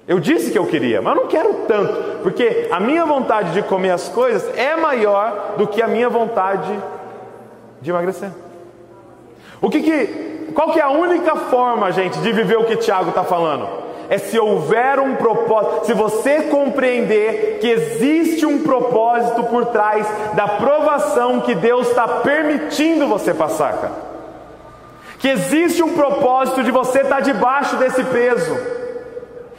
[0.08, 3.62] Eu disse que eu queria, mas eu não quero tanto, porque a minha vontade de
[3.62, 6.72] comer as coisas é maior do que a minha vontade
[7.80, 8.30] de emagrecer.
[9.60, 13.08] O que que, qual que é a única forma, gente, de viver o que Tiago
[13.08, 13.68] está falando?
[14.08, 20.46] É se houver um propósito, se você compreender que existe um propósito por trás da
[20.46, 24.06] provação que Deus está permitindo você passar, cara.
[25.18, 28.56] Que existe um propósito de você estar tá debaixo desse peso.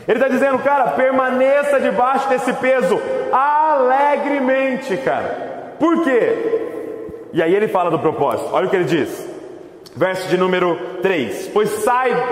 [0.07, 2.99] Ele está dizendo, cara, permaneça debaixo desse peso
[3.31, 5.73] alegremente, cara.
[5.77, 7.29] Por quê?
[7.33, 8.49] E aí ele fala do propósito.
[8.53, 9.27] Olha o que ele diz.
[9.97, 11.69] Verso de número 3: Pois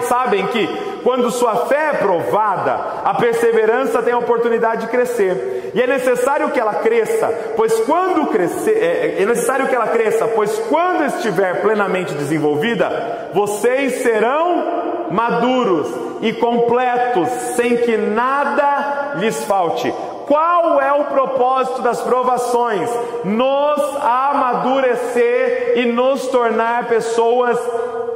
[0.01, 0.67] sabem que,
[1.03, 6.51] quando sua fé é provada, a perseverança tem a oportunidade de crescer, e é necessário
[6.51, 11.61] que ela cresça, pois quando crescer, é, é necessário que ela cresça, pois quando estiver
[11.61, 15.87] plenamente desenvolvida, vocês serão maduros
[16.21, 19.93] e completos, sem que nada lhes falte.
[20.27, 22.89] Qual é o propósito das provações?
[23.23, 27.59] Nos amadurecer e nos tornar pessoas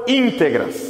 [0.08, 0.90] íntegras.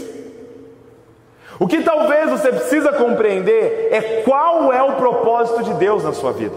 [1.59, 6.31] O que talvez você precisa compreender é qual é o propósito de Deus na sua
[6.31, 6.55] vida.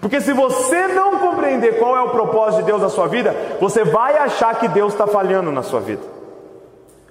[0.00, 3.84] Porque se você não compreender qual é o propósito de Deus na sua vida, você
[3.84, 6.15] vai achar que Deus está falhando na sua vida.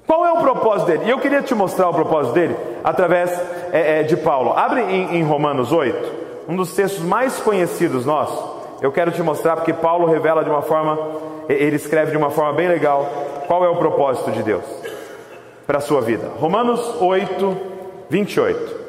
[0.06, 1.06] Qual é o propósito dele?
[1.06, 3.32] E eu queria te mostrar o propósito dele através
[3.72, 4.54] é, é, de Paulo.
[4.56, 8.56] Abre em, em Romanos 8 um dos textos mais conhecidos nossos.
[8.82, 11.00] Eu quero te mostrar porque Paulo revela de uma forma,
[11.50, 13.10] ele escreve de uma forma bem legal
[13.48, 14.64] qual é o propósito de Deus
[15.66, 16.30] para a sua vida.
[16.40, 17.58] Romanos 8,
[18.10, 18.85] 28.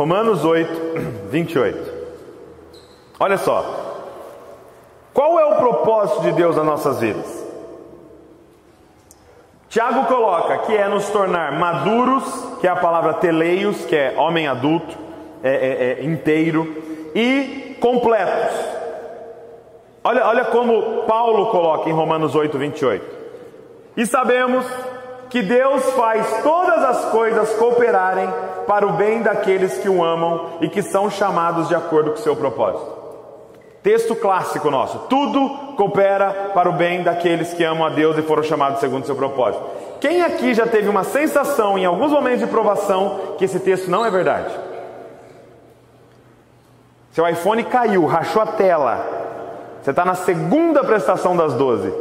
[0.00, 1.92] Romanos 8, 28.
[3.20, 3.62] Olha só,
[5.12, 7.46] qual é o propósito de Deus nas nossas vidas?
[9.68, 12.24] Tiago coloca que é nos tornar maduros,
[12.62, 14.96] que é a palavra teleios, que é homem adulto,
[15.42, 16.82] é, é, é, inteiro
[17.14, 18.56] e completos.
[20.02, 23.16] Olha, olha como Paulo coloca em Romanos 8, 28.
[23.98, 24.64] E sabemos
[25.28, 28.30] que Deus faz todas as coisas cooperarem
[28.70, 32.22] para o bem daqueles que o amam e que são chamados de acordo com o
[32.22, 32.86] seu propósito.
[33.82, 38.44] Texto clássico nosso: tudo coopera para o bem daqueles que amam a Deus e foram
[38.44, 39.64] chamados segundo o seu propósito.
[40.00, 44.06] Quem aqui já teve uma sensação em alguns momentos de provação que esse texto não
[44.06, 44.54] é verdade?
[47.10, 49.04] Seu iPhone caiu, rachou a tela.
[49.82, 51.92] Você está na segunda prestação das 12.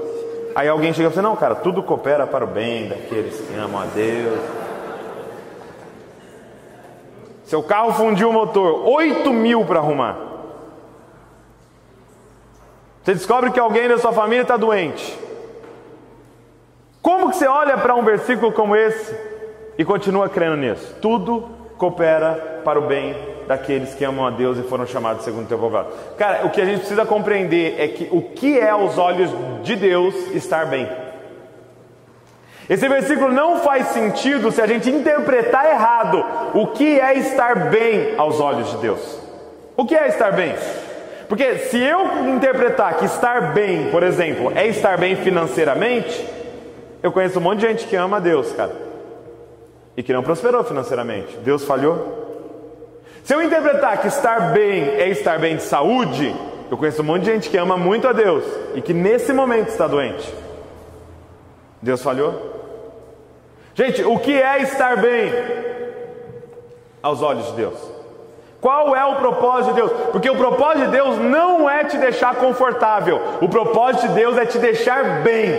[0.53, 3.81] Aí alguém chega e fala: Não, cara, tudo coopera para o bem daqueles que amam
[3.81, 4.68] a Deus.
[7.49, 10.15] Seu carro fundiu o motor, 8 mil para arrumar.
[13.03, 15.17] Você descobre que alguém da sua família está doente.
[17.01, 19.17] Como que você olha para um versículo como esse
[19.79, 20.95] e continua crendo nisso?
[21.01, 23.15] Tudo coopera para o bem
[23.47, 25.97] daqueles que amam a Deus e foram chamados segundo o teu propósito.
[26.19, 29.31] Cara, o que a gente precisa compreender é que o que é aos olhos
[29.63, 30.87] de Deus estar bem.
[32.69, 38.13] Esse versículo não faz sentido se a gente interpretar errado o que é estar bem
[38.15, 39.19] aos olhos de Deus.
[39.75, 40.55] O que é estar bem?
[41.27, 46.27] Porque se eu interpretar que estar bem, por exemplo, é estar bem financeiramente,
[47.01, 48.75] eu conheço um monte de gente que ama a Deus, cara,
[49.97, 51.37] e que não prosperou financeiramente.
[51.37, 52.27] Deus falhou.
[53.23, 56.35] Se eu interpretar que estar bem é estar bem de saúde,
[56.69, 58.43] eu conheço um monte de gente que ama muito a Deus
[58.75, 60.31] e que nesse momento está doente.
[61.81, 62.58] Deus falhou?
[63.79, 65.31] Gente, o que é estar bem
[67.01, 67.79] aos olhos de Deus?
[68.59, 69.91] Qual é o propósito de Deus?
[70.11, 74.45] Porque o propósito de Deus não é te deixar confortável, o propósito de Deus é
[74.45, 75.49] te deixar bem.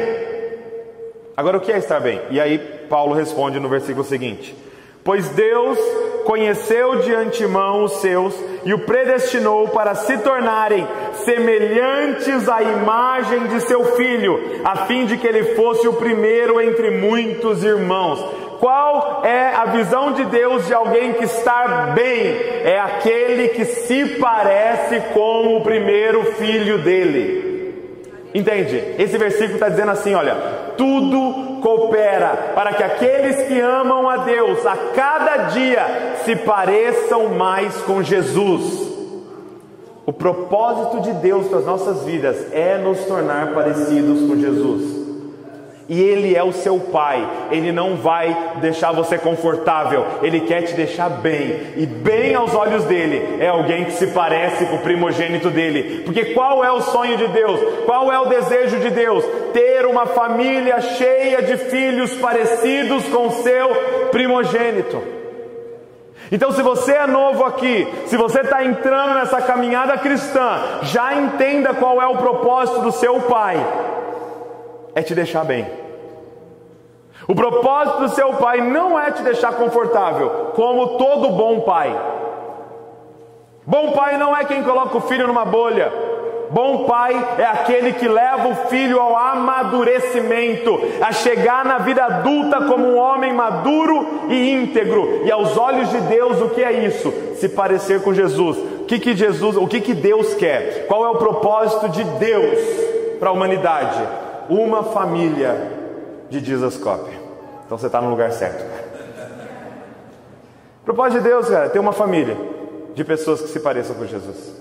[1.35, 2.21] Agora, o que é estar bem?
[2.29, 2.59] E aí,
[2.91, 4.55] Paulo responde no versículo seguinte:
[5.03, 5.79] Pois Deus
[6.25, 8.35] conheceu de antemão os seus
[8.65, 10.87] e o predestinou para se tornarem
[11.25, 16.91] semelhantes à imagem de seu filho, a fim de que ele fosse o primeiro entre
[16.91, 18.23] muitos irmãos.
[18.61, 22.37] Qual é a visão de Deus de alguém que está bem?
[22.63, 27.51] É aquele que se parece com o primeiro filho dele.
[28.35, 28.77] Entende?
[28.99, 30.35] Esse versículo está dizendo assim: olha,
[30.77, 37.75] tudo coopera para que aqueles que amam a Deus a cada dia se pareçam mais
[37.83, 38.91] com Jesus.
[40.05, 45.00] O propósito de Deus para as nossas vidas é nos tornar parecidos com Jesus
[45.91, 50.75] e Ele é o seu Pai, Ele não vai deixar você confortável, Ele quer te
[50.75, 55.51] deixar bem, e bem aos olhos dele é alguém que se parece com o primogênito
[55.51, 57.61] dele, porque qual é o sonho de Deus?
[57.87, 59.25] Qual é o desejo de Deus?
[59.53, 63.69] Ter uma família cheia de filhos parecidos com seu
[64.13, 65.03] primogênito.
[66.31, 71.75] Então, se você é novo aqui, se você está entrando nessa caminhada cristã, já entenda
[71.75, 73.57] qual é o propósito do seu Pai
[74.95, 75.80] é te deixar bem.
[77.31, 81.97] O propósito do seu pai não é te deixar confortável, como todo bom pai.
[83.65, 85.93] Bom pai não é quem coloca o filho numa bolha.
[86.51, 92.63] Bom pai é aquele que leva o filho ao amadurecimento, a chegar na vida adulta
[92.63, 95.23] como um homem maduro e íntegro.
[95.25, 97.13] E aos olhos de Deus, o que é isso?
[97.37, 98.57] Se parecer com Jesus.
[98.59, 100.89] O que, que Jesus, o que, que Deus quer?
[100.89, 102.59] Qual é o propósito de Deus
[103.21, 104.03] para a humanidade?
[104.51, 105.55] uma família
[106.29, 107.20] de Jesus Cop.
[107.71, 108.65] Então você está no lugar certo.
[110.85, 112.37] Propósito de Deus, cara, é ter uma família
[112.97, 114.53] de pessoas que se pareçam com Jesus.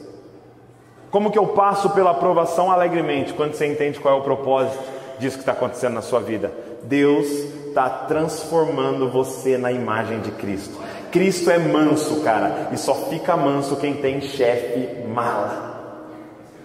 [1.10, 4.78] Como que eu passo pela aprovação alegremente quando você entende qual é o propósito
[5.18, 6.52] disso que está acontecendo na sua vida?
[6.84, 7.26] Deus
[7.70, 10.78] está transformando você na imagem de Cristo.
[11.12, 15.69] Cristo é manso, cara, e só fica manso quem tem chefe mala.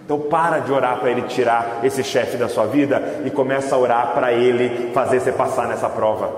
[0.05, 3.79] Então para de orar para ele tirar esse chefe da sua vida e começa a
[3.79, 6.29] orar para ele fazer você passar nessa prova.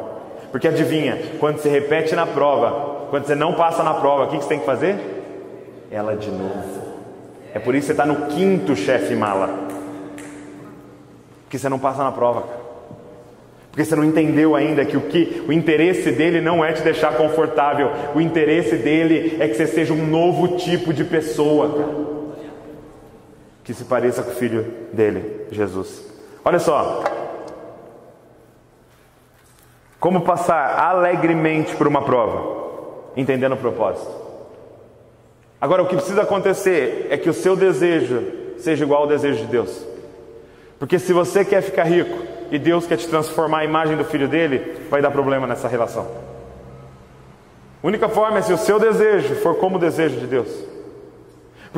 [0.51, 4.37] Porque adivinha, quando você repete na prova, quando você não passa na prova, o que
[4.37, 4.95] você tem que fazer?
[5.91, 6.87] Ela de novo.
[7.53, 9.49] É por isso que você está no quinto chefe mala.
[11.43, 12.43] Porque você não passa na prova,
[13.69, 17.15] Porque você não entendeu ainda que o que o interesse dele não é te deixar
[17.17, 22.16] confortável, o interesse dele é que você seja um novo tipo de pessoa, cara
[23.67, 26.01] que se pareça com o filho dele, Jesus.
[26.45, 27.03] Olha só.
[29.99, 34.09] Como passar alegremente por uma prova, entendendo o propósito.
[35.59, 38.23] Agora, o que precisa acontecer é que o seu desejo
[38.57, 39.85] seja igual ao desejo de Deus.
[40.79, 42.17] Porque se você quer ficar rico
[42.49, 46.07] e Deus quer te transformar a imagem do filho dele, vai dar problema nessa relação.
[47.83, 50.76] A única forma é se o seu desejo for como o desejo de Deus.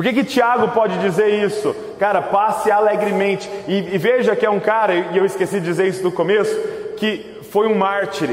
[0.00, 1.76] Por que, que Tiago pode dizer isso?
[1.98, 3.50] Cara, passe alegremente.
[3.68, 6.58] E, e veja que é um cara, e eu esqueci de dizer isso no começo,
[6.96, 8.30] que foi um mártir.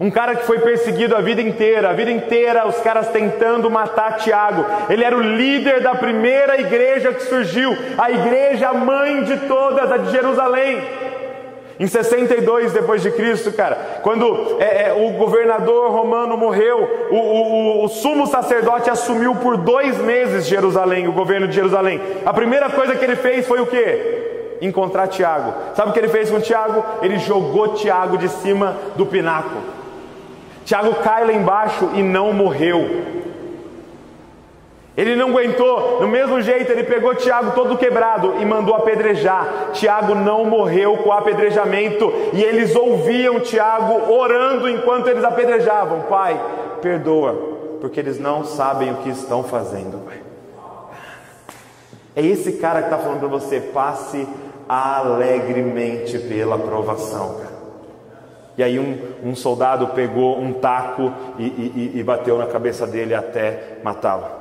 [0.00, 4.16] Um cara que foi perseguido a vida inteira, a vida inteira os caras tentando matar
[4.16, 4.64] Tiago.
[4.88, 9.98] Ele era o líder da primeira igreja que surgiu, a igreja mãe de todas, a
[9.98, 10.80] de Jerusalém.
[11.80, 17.84] Em 62 depois de Cristo, cara, quando é, é, o governador romano morreu, o, o,
[17.84, 21.98] o, sumo sacerdote assumiu por dois meses Jerusalém, o governo de Jerusalém.
[22.26, 24.58] A primeira coisa que ele fez foi o quê?
[24.60, 25.54] Encontrar Tiago.
[25.74, 26.84] Sabe o que ele fez com Tiago?
[27.00, 29.62] Ele jogou Tiago de cima do pináculo.
[30.66, 33.29] Tiago cai lá embaixo e não morreu.
[35.00, 39.70] Ele não aguentou, do mesmo jeito, ele pegou Tiago todo quebrado e mandou apedrejar.
[39.72, 46.38] Tiago não morreu com o apedrejamento, e eles ouviam Tiago orando enquanto eles apedrejavam: Pai,
[46.82, 47.32] perdoa,
[47.80, 50.02] porque eles não sabem o que estão fazendo.
[52.14, 54.28] É esse cara que está falando para você: passe
[54.68, 57.60] alegremente pela provação, cara.
[58.58, 63.14] E aí um, um soldado pegou um taco e, e, e bateu na cabeça dele
[63.14, 64.39] até matá-lo.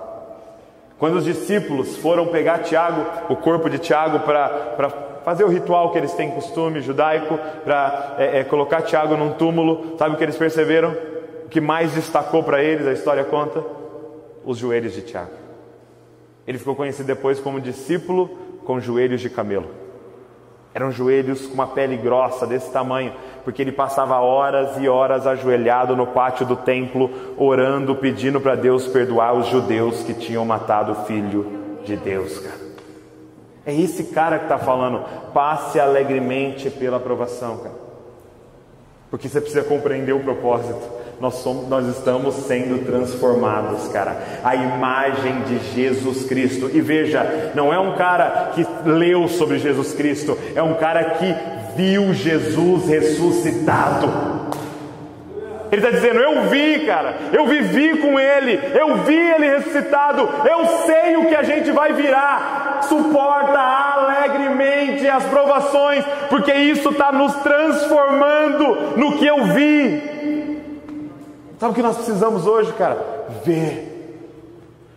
[1.00, 4.90] Quando os discípulos foram pegar Tiago, o corpo de Tiago, para
[5.24, 9.98] fazer o ritual que eles têm costume judaico, para é, é, colocar Tiago num túmulo,
[9.98, 10.94] sabe o que eles perceberam?
[11.46, 13.64] O que mais destacou para eles, a história conta?
[14.44, 15.32] Os joelhos de Tiago.
[16.46, 18.30] Ele ficou conhecido depois como discípulo
[18.66, 19.70] com joelhos de camelo.
[20.74, 23.14] Eram joelhos com uma pele grossa desse tamanho,
[23.50, 28.86] porque ele passava horas e horas ajoelhado no pátio do templo, orando, pedindo para Deus
[28.86, 31.48] perdoar os judeus que tinham matado o filho
[31.84, 32.60] de Deus, cara.
[33.66, 37.74] É esse cara que está falando, passe alegremente pela aprovação, cara.
[39.10, 41.00] Porque você precisa compreender o propósito.
[41.20, 44.16] Nós, somos, nós estamos sendo transformados, cara.
[44.44, 46.70] A imagem de Jesus Cristo.
[46.72, 51.59] E veja, não é um cara que leu sobre Jesus Cristo, é um cara que
[51.76, 54.10] viu Jesus ressuscitado.
[55.72, 60.66] Ele está dizendo: Eu vi, cara, eu vivi com ele, eu vi ele ressuscitado, eu
[60.86, 62.80] sei o que a gente vai virar.
[62.84, 70.60] Suporta alegremente as provações, porque isso está nos transformando no que eu vi.
[71.60, 72.98] Sabe o que nós precisamos hoje, cara?
[73.44, 73.89] Ver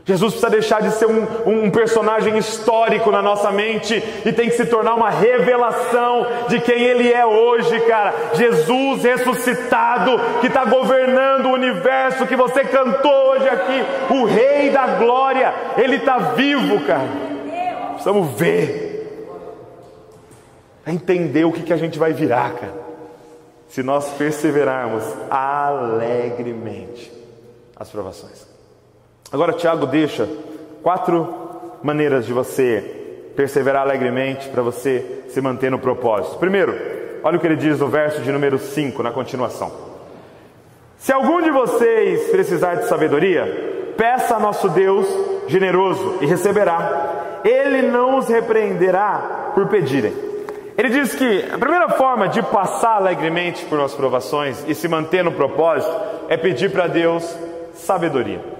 [0.04, 4.56] Jesus precisa deixar de ser um, um, personagem histórico na nossa mente e tem que
[4.56, 8.12] se tornar uma revelação de quem Ele é hoje, cara.
[8.34, 14.86] Jesus ressuscitado, que está governando o universo, que você cantou hoje aqui, o Rei da
[14.98, 17.08] Glória, Ele está vivo, cara.
[17.92, 19.38] Precisamos ver,
[20.84, 22.74] entender o que, que a gente vai virar, cara,
[23.68, 27.12] se nós perseverarmos alegremente
[27.76, 28.51] as provações.
[29.32, 30.28] Agora, Tiago deixa
[30.82, 31.26] quatro
[31.82, 36.36] maneiras de você perseverar alegremente para você se manter no propósito.
[36.36, 36.78] Primeiro,
[37.24, 39.72] olha o que ele diz no verso de número 5, na continuação.
[40.98, 45.06] Se algum de vocês precisar de sabedoria, peça a nosso Deus
[45.48, 47.40] generoso e receberá.
[47.42, 50.12] Ele não os repreenderá por pedirem.
[50.76, 55.24] Ele diz que a primeira forma de passar alegremente por nossas provações e se manter
[55.24, 55.94] no propósito
[56.28, 57.24] é pedir para Deus
[57.74, 58.51] sabedoria.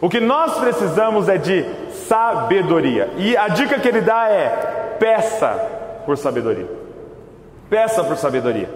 [0.00, 1.64] O que nós precisamos é de
[2.08, 3.10] sabedoria.
[3.18, 5.48] E a dica que ele dá é: peça
[6.06, 6.66] por sabedoria.
[7.68, 8.68] Peça por sabedoria.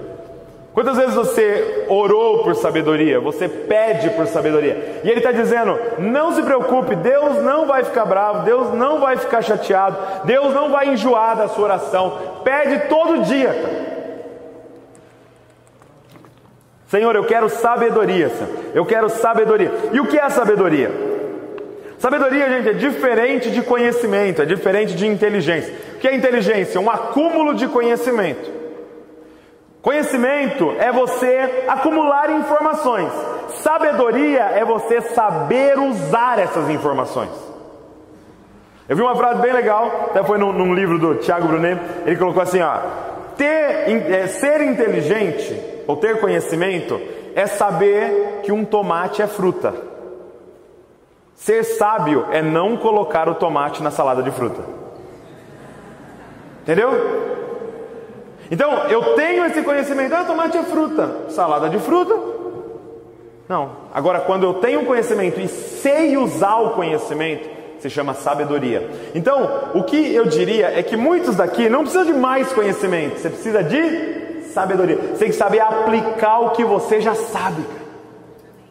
[0.75, 3.21] Quantas vezes você orou por sabedoria?
[3.21, 5.01] Você pede por sabedoria.
[5.05, 9.17] E ele está dizendo: não se preocupe, Deus não vai ficar bravo, Deus não vai
[9.17, 12.19] ficar chateado, Deus não vai enjoar da sua oração.
[12.43, 13.95] Pede todo dia.
[16.89, 18.51] Senhor, eu quero sabedoria, Senhor.
[18.75, 19.73] eu quero sabedoria.
[19.93, 21.14] E o que é sabedoria?
[22.05, 25.73] Sabedoria, gente, é diferente de conhecimento, é diferente de inteligência.
[25.95, 26.79] O que é inteligência?
[26.79, 28.53] Um acúmulo de conhecimento.
[29.81, 33.11] Conhecimento é você acumular informações.
[33.63, 37.31] Sabedoria é você saber usar essas informações.
[38.87, 42.17] Eu vi uma frase bem legal, até foi num, num livro do Tiago Brunet, ele
[42.17, 42.81] colocou assim, ó,
[43.35, 47.01] ter, é, ser inteligente ou ter conhecimento,
[47.35, 49.94] é saber que um tomate é fruta.
[51.37, 54.63] Ser sábio é não colocar o tomate na salada de fruta.
[56.63, 56.91] Entendeu?
[58.51, 62.15] Então, eu tenho esse conhecimento, ah, tomate é fruta, salada de fruta.
[63.49, 63.71] Não.
[63.93, 68.89] Agora, quando eu tenho conhecimento e sei usar o conhecimento, se chama sabedoria.
[69.15, 73.29] Então, o que eu diria é que muitos daqui não precisam de mais conhecimento, você
[73.29, 74.97] precisa de sabedoria.
[74.97, 77.63] Você tem que saber aplicar o que você já sabe.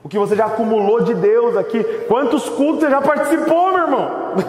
[0.04, 1.84] O que você já acumulou de Deus aqui.
[2.08, 4.12] Quantos cultos você já participou, meu irmão?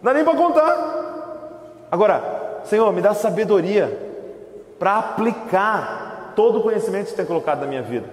[0.00, 1.86] Não dá nem para contar.
[1.90, 3.98] Agora, Senhor, me dá sabedoria
[4.78, 8.06] para aplicar todo o conhecimento que você tem colocado na minha vida.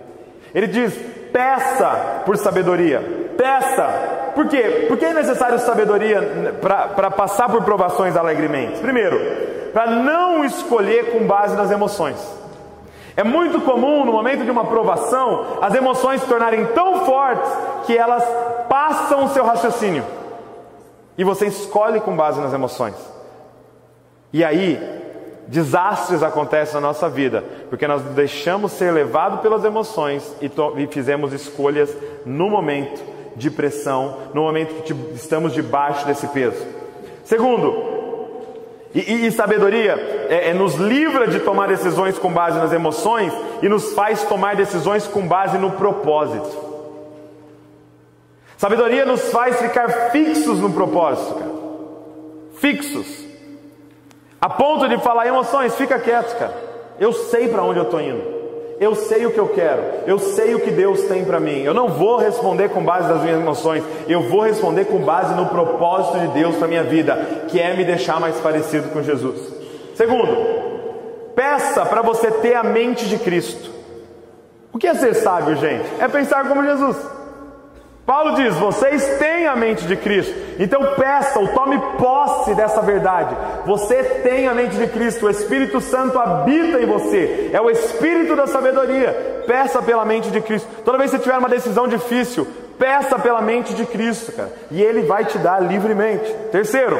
[0.53, 0.93] Ele diz:
[1.31, 3.87] peça por sabedoria, peça.
[4.33, 4.85] Por quê?
[4.87, 8.79] Por que é necessário sabedoria para passar por provações alegremente?
[8.79, 9.19] Primeiro,
[9.73, 12.38] para não escolher com base nas emoções.
[13.15, 17.51] É muito comum no momento de uma provação as emoções se tornarem tão fortes
[17.85, 18.23] que elas
[18.67, 20.03] passam o seu raciocínio.
[21.17, 22.95] E você escolhe com base nas emoções.
[24.31, 24.79] E aí,
[25.47, 31.33] desastres acontecem na nossa vida, porque nós deixamos ser levados pelas emoções e, e fizemos
[31.33, 31.95] escolhas
[32.25, 33.03] no momento
[33.35, 36.63] de pressão, no momento que estamos debaixo desse peso.
[37.23, 37.88] Segundo,
[38.93, 43.31] e, e, e sabedoria é, é, nos livra de tomar decisões com base nas emoções
[43.61, 46.69] e nos faz tomar decisões com base no propósito.
[48.57, 51.51] Sabedoria nos faz ficar fixos no propósito, cara.
[52.55, 53.25] Fixos.
[54.41, 56.55] A ponto de falar emoções, fica quieto, cara.
[56.99, 58.38] Eu sei para onde eu estou indo.
[58.79, 61.61] Eu sei o que eu quero, eu sei o que Deus tem para mim.
[61.61, 65.47] Eu não vou responder com base nas minhas emoções, eu vou responder com base no
[65.47, 67.15] propósito de Deus para minha vida,
[67.49, 69.53] que é me deixar mais parecido com Jesus.
[69.95, 70.33] Segundo,
[71.35, 73.69] peça para você ter a mente de Cristo.
[74.71, 75.85] O que é ser sábio, gente?
[75.99, 77.18] É pensar como Jesus.
[78.09, 83.37] Paulo diz: vocês têm a mente de Cristo, então peça ou tome posse dessa verdade.
[83.67, 88.35] Você tem a mente de Cristo, o Espírito Santo habita em você, é o Espírito
[88.35, 89.43] da sabedoria.
[89.45, 90.67] Peça pela mente de Cristo.
[90.83, 92.47] Toda vez que você tiver uma decisão difícil,
[92.79, 96.33] peça pela mente de Cristo, cara, e Ele vai te dar livremente.
[96.51, 96.97] Terceiro,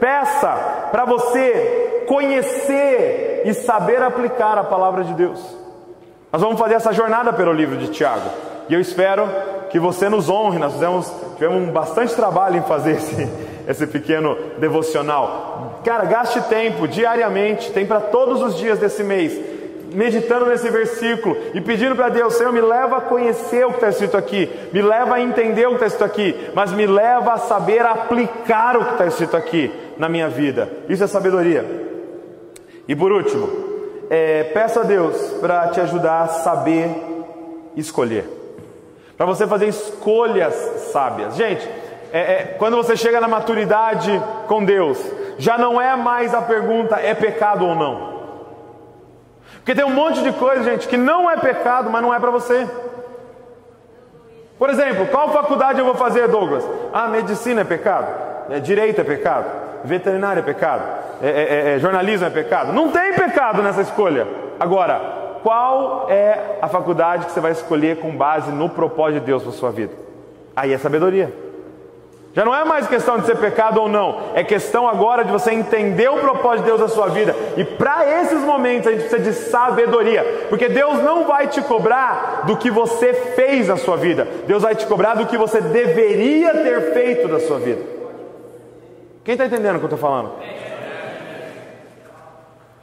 [0.00, 5.38] peça para você conhecer e saber aplicar a palavra de Deus.
[6.32, 8.30] Nós vamos fazer essa jornada pelo livro de Tiago,
[8.70, 9.28] e eu espero
[9.68, 10.60] que você nos honre.
[10.60, 13.28] Nós fizemos, tivemos bastante trabalho em fazer esse,
[13.66, 15.80] esse pequeno devocional.
[15.84, 19.36] Cara, gaste tempo diariamente, tem para todos os dias desse mês,
[19.92, 23.88] meditando nesse versículo e pedindo para Deus: Senhor, me leva a conhecer o que está
[23.88, 27.38] escrito aqui, me leva a entender o que está escrito aqui, mas me leva a
[27.38, 30.70] saber aplicar o que está escrito aqui na minha vida.
[30.88, 31.66] Isso é sabedoria.
[32.86, 33.48] E por último,
[34.08, 36.88] é, peça a Deus para te ajudar a saber
[37.76, 38.39] escolher
[39.20, 40.54] para você fazer escolhas
[40.90, 41.36] sábias.
[41.36, 41.68] Gente,
[42.10, 44.10] é, é, quando você chega na maturidade
[44.46, 44.98] com Deus,
[45.36, 48.22] já não é mais a pergunta é pecado ou não.
[49.56, 52.30] Porque tem um monte de coisa, gente, que não é pecado, mas não é para
[52.30, 52.66] você.
[54.58, 56.66] Por exemplo, qual faculdade eu vou fazer, Douglas?
[56.90, 58.08] Ah, medicina é pecado,
[58.48, 59.50] é, direito é pecado,
[59.84, 60.82] veterinário é pecado,
[61.22, 62.72] é, é, é jornalismo é pecado.
[62.72, 64.26] Não tem pecado nessa escolha.
[64.58, 69.42] Agora, qual é a faculdade que você vai escolher com base no propósito de Deus
[69.42, 69.92] para sua vida?
[70.54, 71.32] Aí é sabedoria.
[72.32, 75.50] Já não é mais questão de ser pecado ou não, é questão agora de você
[75.50, 77.34] entender o propósito de Deus na sua vida.
[77.56, 82.44] E para esses momentos a gente precisa de sabedoria, porque Deus não vai te cobrar
[82.46, 86.54] do que você fez na sua vida, Deus vai te cobrar do que você deveria
[86.54, 87.82] ter feito na sua vida.
[89.24, 90.30] Quem está entendendo o que eu estou falando?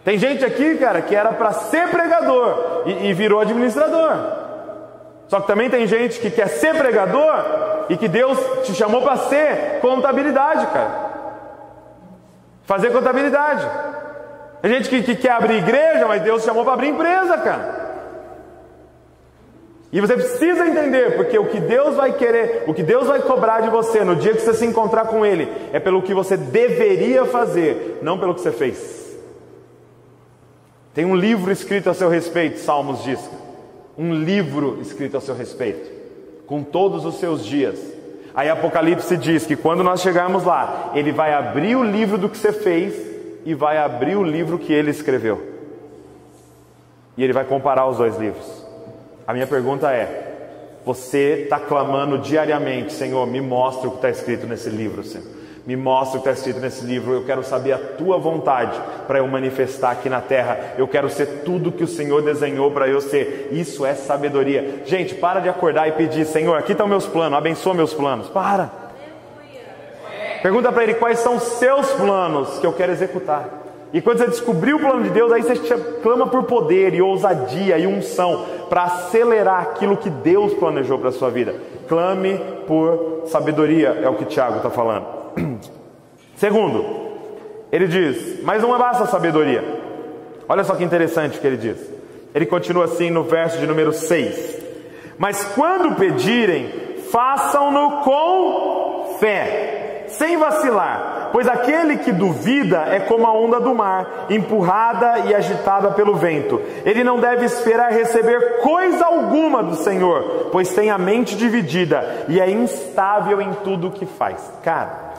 [0.08, 4.14] Tem gente aqui, cara, que era para ser pregador e, e virou administrador.
[5.28, 7.44] Só que também tem gente que quer ser pregador
[7.90, 11.10] e que Deus te chamou para ser contabilidade, cara.
[12.64, 13.70] Fazer contabilidade.
[14.62, 17.88] Tem gente que, que quer abrir igreja, mas Deus chamou para abrir empresa, cara.
[19.92, 23.60] E você precisa entender, porque o que Deus vai querer, o que Deus vai cobrar
[23.60, 27.26] de você no dia que você se encontrar com Ele, é pelo que você deveria
[27.26, 29.07] fazer, não pelo que você fez.
[30.98, 33.20] Tem um livro escrito a seu respeito, Salmos diz.
[33.96, 35.92] Um livro escrito a seu respeito,
[36.48, 37.80] com todos os seus dias.
[38.34, 42.36] Aí Apocalipse diz que quando nós chegarmos lá, ele vai abrir o livro do que
[42.36, 42.96] você fez
[43.46, 45.40] e vai abrir o livro que ele escreveu.
[47.16, 48.66] E ele vai comparar os dois livros.
[49.28, 54.48] A minha pergunta é: você está clamando diariamente, Senhor, me mostra o que está escrito
[54.48, 55.37] nesse livro, Senhor.
[55.68, 57.12] Me mostra o que está escrito nesse livro.
[57.12, 60.76] Eu quero saber a tua vontade para eu manifestar aqui na terra.
[60.78, 63.50] Eu quero ser tudo que o Senhor desenhou para eu ser.
[63.52, 64.84] Isso é sabedoria.
[64.86, 68.30] Gente, para de acordar e pedir: Senhor, aqui estão meus planos, abençoa meus planos.
[68.30, 68.72] Para.
[70.42, 73.50] Pergunta para Ele quais são os seus planos que eu quero executar.
[73.92, 75.58] E quando você descobrir o plano de Deus, aí você
[76.02, 81.14] clama por poder e ousadia e unção para acelerar aquilo que Deus planejou para a
[81.14, 81.56] sua vida.
[81.90, 85.17] Clame por sabedoria, é o que Tiago está falando.
[86.36, 86.86] Segundo,
[87.72, 89.64] ele diz: Mas não basta sabedoria.
[90.48, 91.78] Olha só que interessante que ele diz.
[92.34, 94.58] Ele continua assim no verso de número 6.
[95.18, 96.70] Mas quando pedirem,
[97.12, 104.28] façam-no com fé, sem vacilar, pois aquele que duvida é como a onda do mar,
[104.30, 106.62] empurrada e agitada pelo vento.
[106.86, 112.40] Ele não deve esperar receber coisa alguma do Senhor, pois tem a mente dividida e
[112.40, 114.38] é instável em tudo o que faz.
[114.64, 115.14] Cara,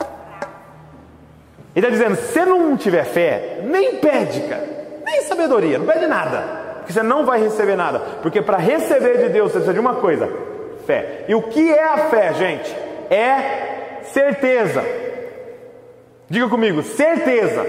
[1.75, 4.67] ele está dizendo: se não tiver fé, nem pede, cara,
[5.05, 6.59] nem sabedoria, não pede nada
[6.89, 7.99] porque você não vai receber nada.
[8.23, 10.27] Porque para receber de Deus você precisa de uma coisa:
[10.87, 11.25] fé.
[11.27, 12.75] E o que é a fé, gente?
[13.11, 14.83] É certeza.
[16.27, 17.63] Diga comigo, certeza.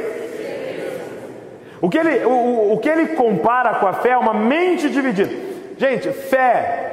[1.83, 5.35] O que, ele, o, o que ele compara com a fé é uma mente dividida.
[5.77, 6.90] Gente, fé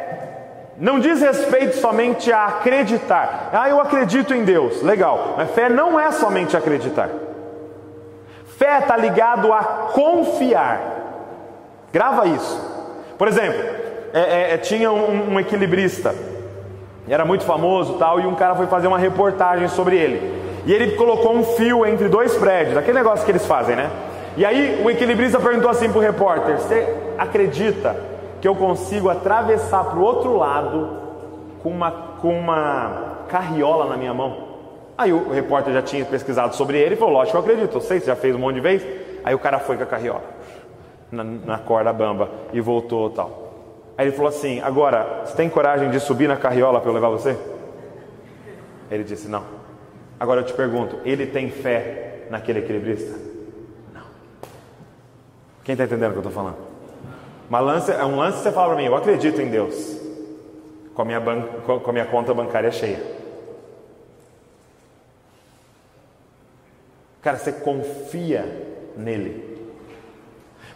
[0.79, 3.49] não diz respeito somente a acreditar.
[3.51, 5.33] Ah, eu acredito em Deus, legal.
[5.35, 7.09] Mas fé não é somente acreditar.
[8.57, 9.63] Fé está ligado a
[9.93, 10.79] confiar.
[11.91, 12.59] Grava isso.
[13.17, 13.59] Por exemplo,
[14.13, 16.13] é, é, é, tinha um, um equilibrista,
[17.09, 20.37] era muito famoso tal, e um cara foi fazer uma reportagem sobre ele.
[20.65, 23.89] E ele colocou um fio entre dois prédios, aquele negócio que eles fazem, né?
[24.35, 27.95] E aí o equilibrista perguntou assim para o repórter: Você acredita
[28.41, 30.99] que eu consigo atravessar para o outro lado
[31.61, 34.47] com uma, com uma carriola na minha mão?
[34.97, 37.99] Aí o repórter já tinha pesquisado sobre ele e falou: Lógico, eu acredito, eu sei,
[37.99, 38.87] você já fez um monte de vezes.
[39.23, 40.23] Aí o cara foi com a carriola
[41.11, 43.53] na, na corda bamba e voltou tal.
[43.97, 47.09] Aí ele falou assim: Agora, você tem coragem de subir na carriola para eu levar
[47.09, 47.37] você?
[48.89, 49.43] Ele disse: Não.
[50.19, 53.17] Agora eu te pergunto: ele tem fé naquele equilibrista?
[53.93, 54.03] Não.
[55.63, 56.66] Quem está entendendo o que eu estou falando?
[57.49, 59.97] Uma lance, é um lance que você fala para mim: Eu acredito em Deus,
[60.93, 63.01] com a minha, com a minha conta bancária cheia.
[67.21, 68.45] Cara, você confia
[68.95, 69.47] nele.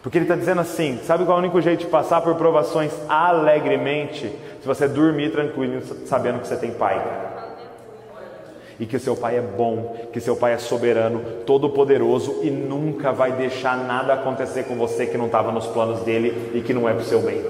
[0.02, 2.92] Porque ele está dizendo assim: sabe qual é o único jeito de passar por provações
[3.08, 4.30] alegremente?
[4.60, 7.31] Se você dormir tranquilo, sabendo que você tem pai.
[8.82, 13.30] E que seu pai é bom, que seu pai é soberano, todo-poderoso e nunca vai
[13.30, 16.92] deixar nada acontecer com você que não estava nos planos dele e que não é
[16.92, 17.44] para o seu bem.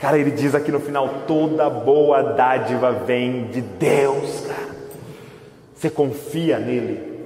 [0.00, 4.74] Cara, ele diz aqui no final: toda boa dádiva vem de Deus, cara.
[5.76, 7.22] Você confia nele.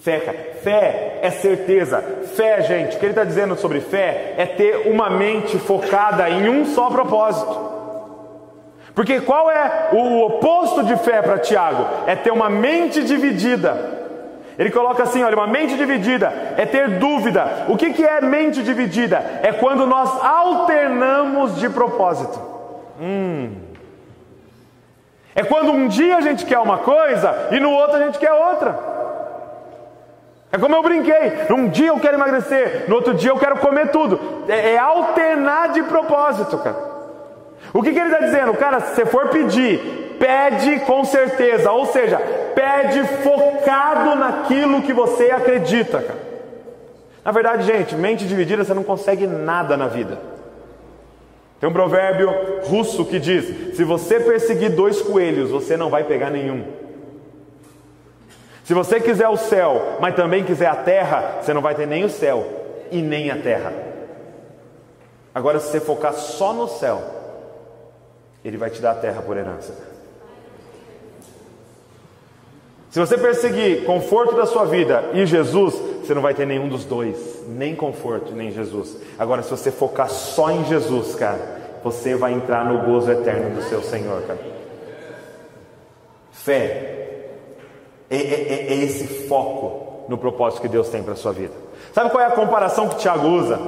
[0.00, 0.38] Fé, cara.
[0.62, 2.00] Fé é certeza.
[2.36, 6.48] Fé, gente, o que ele está dizendo sobre fé é ter uma mente focada em
[6.48, 7.75] um só propósito.
[8.96, 11.86] Porque qual é o oposto de fé para Tiago?
[12.06, 13.76] É ter uma mente dividida.
[14.58, 17.66] Ele coloca assim: olha, uma mente dividida é ter dúvida.
[17.68, 19.22] O que, que é mente dividida?
[19.42, 22.40] É quando nós alternamos de propósito.
[22.98, 23.56] Hum.
[25.34, 28.32] É quando um dia a gente quer uma coisa e no outro a gente quer
[28.32, 28.78] outra.
[30.50, 31.32] É como eu brinquei.
[31.50, 34.18] Um dia eu quero emagrecer, no outro dia eu quero comer tudo.
[34.48, 36.95] É, é alternar de propósito, cara.
[37.76, 38.54] O que, que ele está dizendo?
[38.54, 41.70] Cara, se você for pedir, pede com certeza.
[41.70, 42.18] Ou seja,
[42.54, 46.26] pede focado naquilo que você acredita, cara.
[47.22, 50.18] Na verdade, gente, mente dividida você não consegue nada na vida.
[51.60, 52.30] Tem um provérbio
[52.62, 56.64] russo que diz: se você perseguir dois coelhos, você não vai pegar nenhum.
[58.64, 62.04] Se você quiser o céu, mas também quiser a terra, você não vai ter nem
[62.04, 62.46] o céu
[62.90, 63.70] e nem a terra.
[65.34, 67.15] Agora, se você focar só no céu,
[68.46, 69.74] Ele vai te dar a terra por herança.
[72.90, 76.84] Se você perseguir conforto da sua vida e Jesus, você não vai ter nenhum dos
[76.84, 78.98] dois, nem conforto, nem Jesus.
[79.18, 81.40] Agora, se você focar só em Jesus, cara,
[81.82, 84.38] você vai entrar no gozo eterno do seu Senhor, cara.
[86.30, 87.30] Fé
[88.08, 91.52] é, é, é, é esse foco no propósito que Deus tem para a sua vida.
[91.92, 93.58] Sabe qual é a comparação que Tiago usa?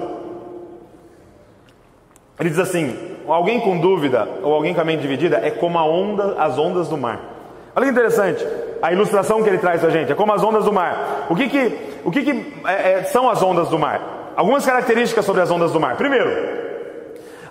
[2.39, 6.37] Ele diz assim: alguém com dúvida ou alguém com a mente dividida é como onda,
[6.39, 7.20] as ondas do mar.
[7.74, 8.47] Olha que interessante
[8.83, 10.11] a ilustração que ele traz para a gente.
[10.11, 11.26] É como as ondas do mar.
[11.29, 14.33] O que, que, o que, que é, é, são as ondas do mar?
[14.37, 15.97] Algumas características sobre as ondas do mar.
[15.97, 16.29] Primeiro,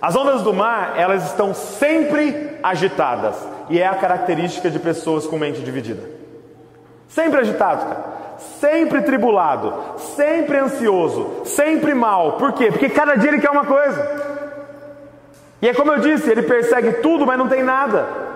[0.00, 3.36] as ondas do mar elas estão sempre agitadas
[3.68, 6.02] e é a característica de pessoas com mente dividida.
[7.08, 8.04] Sempre agitado, cara.
[8.60, 12.34] Sempre tribulado, sempre ansioso, sempre mal.
[12.34, 12.70] Por quê?
[12.70, 14.37] Porque cada dia ele quer uma coisa.
[15.60, 18.28] E é como eu disse, ele persegue tudo, mas não tem nada.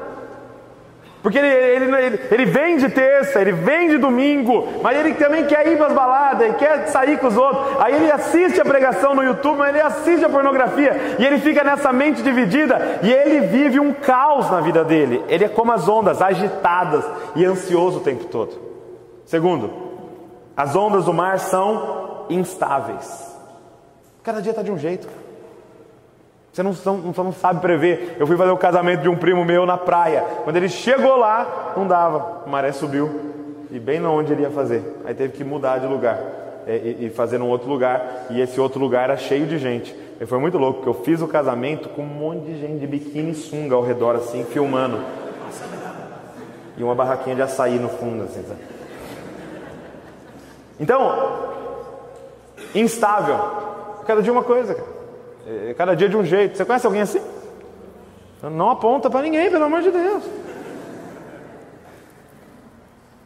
[1.23, 5.47] Porque ele, ele, ele, ele vem de terça, ele vem de domingo, mas ele também
[5.47, 7.81] quer ir para as baladas, ele quer sair com os outros.
[7.81, 11.63] Aí ele assiste a pregação no YouTube, mas ele assiste a pornografia, e ele fica
[11.63, 15.23] nessa mente dividida, e ele vive um caos na vida dele.
[15.29, 17.05] Ele é como as ondas, agitadas
[17.37, 18.61] e ansioso o tempo todo.
[19.25, 19.71] Segundo,
[20.57, 23.31] as ondas do mar são instáveis.
[24.25, 25.07] Cada dia está de um jeito.
[26.53, 26.75] Você não,
[27.17, 28.17] não, sabe prever.
[28.19, 30.23] Eu fui fazer o casamento de um primo meu na praia.
[30.45, 32.43] Quando ele chegou lá, não dava.
[32.45, 33.33] A maré subiu.
[33.71, 35.01] E bem onde ele ia fazer.
[35.07, 36.19] Aí teve que mudar de lugar.
[36.67, 38.27] É, e, e fazer num outro lugar.
[38.29, 39.97] E esse outro lugar era cheio de gente.
[40.21, 42.87] E foi muito louco, porque eu fiz o casamento com um monte de gente de
[42.87, 45.01] biquíni e sunga ao redor, assim, filmando.
[46.77, 48.43] E uma barraquinha de açaí no fundo, assim.
[48.47, 48.61] Sabe?
[50.79, 51.49] Então,
[52.75, 53.39] instável.
[54.07, 55.02] Cada dia uma coisa, cara.
[55.47, 56.57] É, cada dia de um jeito.
[56.57, 57.21] Você conhece alguém assim?
[58.43, 60.25] Não aponta para ninguém, pelo amor de Deus.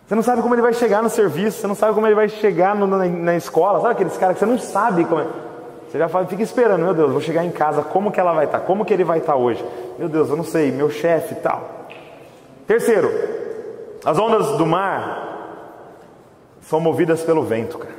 [0.07, 2.29] Você não sabe como ele vai chegar no serviço, você não sabe como ele vai
[2.29, 5.27] chegar no, na, na, escola, sabe aqueles caras que você não sabe como é.
[5.89, 8.45] Você já fala, fica esperando, meu Deus, vou chegar em casa, como que ela vai
[8.45, 8.61] estar?
[8.61, 9.65] Como que ele vai estar hoje?
[9.99, 11.89] Meu Deus, eu não sei, meu chefe e tal.
[12.69, 13.11] Terceiro,
[14.05, 15.27] as ondas do mar
[16.61, 17.96] são movidas pelo vento, cara.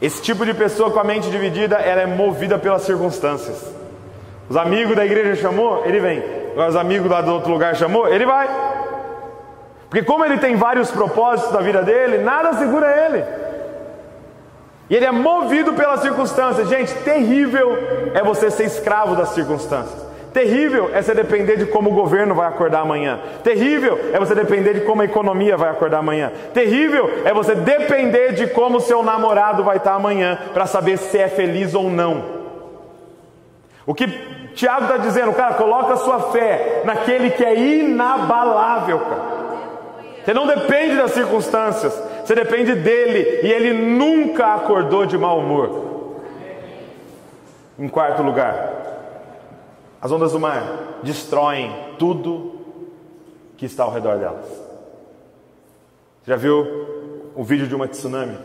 [0.00, 3.62] Esse tipo de pessoa com a mente dividida, ela é movida pelas circunstâncias.
[4.48, 6.22] Os amigos da igreja chamou, ele vem.
[6.56, 8.48] Os amigos lá do outro lugar chamou, ele vai.
[9.88, 13.24] Porque como ele tem vários propósitos da vida dele, nada segura ele.
[14.88, 16.68] E ele é movido pelas circunstâncias.
[16.68, 17.76] Gente, terrível
[18.14, 20.09] é você ser escravo das circunstâncias.
[20.32, 23.18] Terrível é você depender de como o governo vai acordar amanhã.
[23.42, 26.30] Terrível é você depender de como a economia vai acordar amanhã.
[26.54, 31.18] Terrível é você depender de como o seu namorado vai estar amanhã para saber se
[31.18, 32.40] é feliz ou não.
[33.84, 34.06] O que
[34.54, 39.40] Tiago está dizendo, cara, coloca sua fé naquele que é inabalável, cara.
[40.24, 45.90] Você não depende das circunstâncias, você depende dele e ele nunca acordou de mau humor.
[47.78, 48.80] Em quarto lugar,
[50.00, 52.54] as ondas do mar destroem tudo
[53.56, 54.46] que está ao redor delas.
[56.26, 56.66] Já viu
[57.34, 58.38] o vídeo de uma tsunami?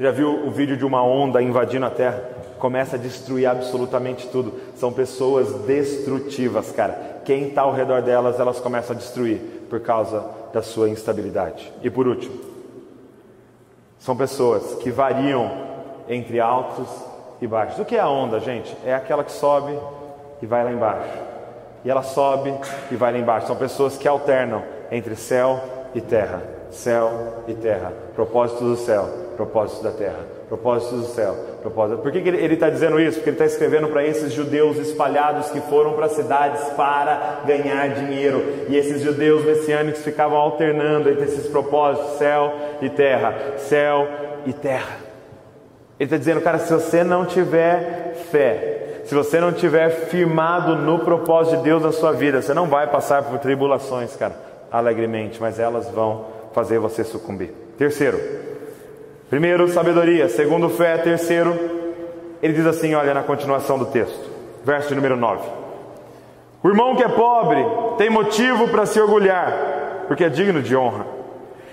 [0.00, 2.22] Já viu o vídeo de uma onda invadindo a terra?
[2.58, 4.54] Começa a destruir absolutamente tudo.
[4.76, 7.20] São pessoas destrutivas, cara.
[7.24, 9.38] Quem está ao redor delas, elas começam a destruir
[9.68, 11.70] por causa da sua instabilidade.
[11.82, 12.38] E por último,
[13.98, 15.50] são pessoas que variam
[16.08, 16.88] entre altos
[17.40, 17.78] e baixos.
[17.78, 18.74] O que é a onda, gente?
[18.84, 19.76] É aquela que sobe
[20.46, 21.10] e vai lá embaixo.
[21.84, 22.54] E ela sobe
[22.90, 23.48] e vai lá embaixo.
[23.48, 25.60] São pessoas que alternam entre céu
[25.92, 26.40] e terra,
[26.70, 32.02] céu e terra, propósitos do céu, propósitos da terra, propósitos do céu, propósitos.
[32.02, 33.16] Por que, que ele está dizendo isso?
[33.16, 38.66] Porque ele está escrevendo para esses judeus espalhados que foram para cidades para ganhar dinheiro.
[38.68, 44.08] E esses judeus messiânicos ficavam alternando entre esses propósitos, céu e terra, céu
[44.46, 45.06] e terra.
[45.98, 48.75] Ele está dizendo, cara, se você não tiver fé,
[49.06, 52.88] se você não tiver firmado no propósito de Deus na sua vida, você não vai
[52.88, 54.34] passar por tribulações, cara,
[54.70, 57.52] alegremente, mas elas vão fazer você sucumbir.
[57.78, 58.20] Terceiro,
[59.30, 61.56] primeiro, sabedoria, segundo, fé, terceiro,
[62.42, 64.28] ele diz assim: olha na continuação do texto,
[64.64, 65.40] verso número 9:
[66.64, 67.64] O irmão que é pobre
[67.98, 71.06] tem motivo para se orgulhar, porque é digno de honra,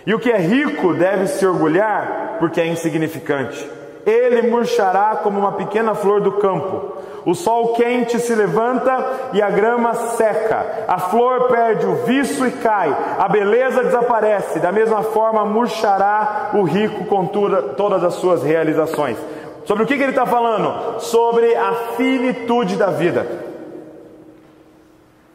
[0.05, 3.82] e o que é rico deve se orgulhar, porque é insignificante.
[4.05, 9.49] Ele murchará como uma pequena flor do campo o sol quente se levanta e a
[9.49, 10.83] grama seca.
[10.87, 12.95] A flor perde o viço e cai.
[13.17, 14.59] A beleza desaparece.
[14.59, 19.17] Da mesma forma, murchará o rico com todas as suas realizações.
[19.65, 20.99] Sobre o que, que ele está falando?
[20.99, 23.25] Sobre a finitude da vida.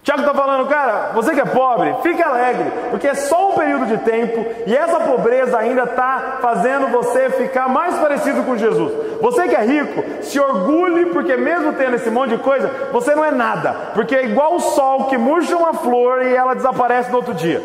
[0.08, 3.84] Tiago está falando, cara, você que é pobre, fique alegre, porque é só um período
[3.84, 8.90] de tempo e essa pobreza ainda está fazendo você ficar mais parecido com Jesus.
[9.20, 13.22] Você que é rico, se orgulhe, porque mesmo tendo esse monte de coisa, você não
[13.22, 17.18] é nada, porque é igual o sol que murcha uma flor e ela desaparece no
[17.18, 17.58] outro dia.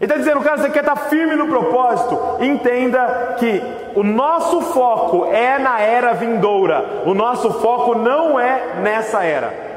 [0.00, 3.62] Ele está dizendo, cara, você quer estar tá firme no propósito, entenda que
[3.94, 9.73] o nosso foco é na era vindoura, o nosso foco não é nessa era.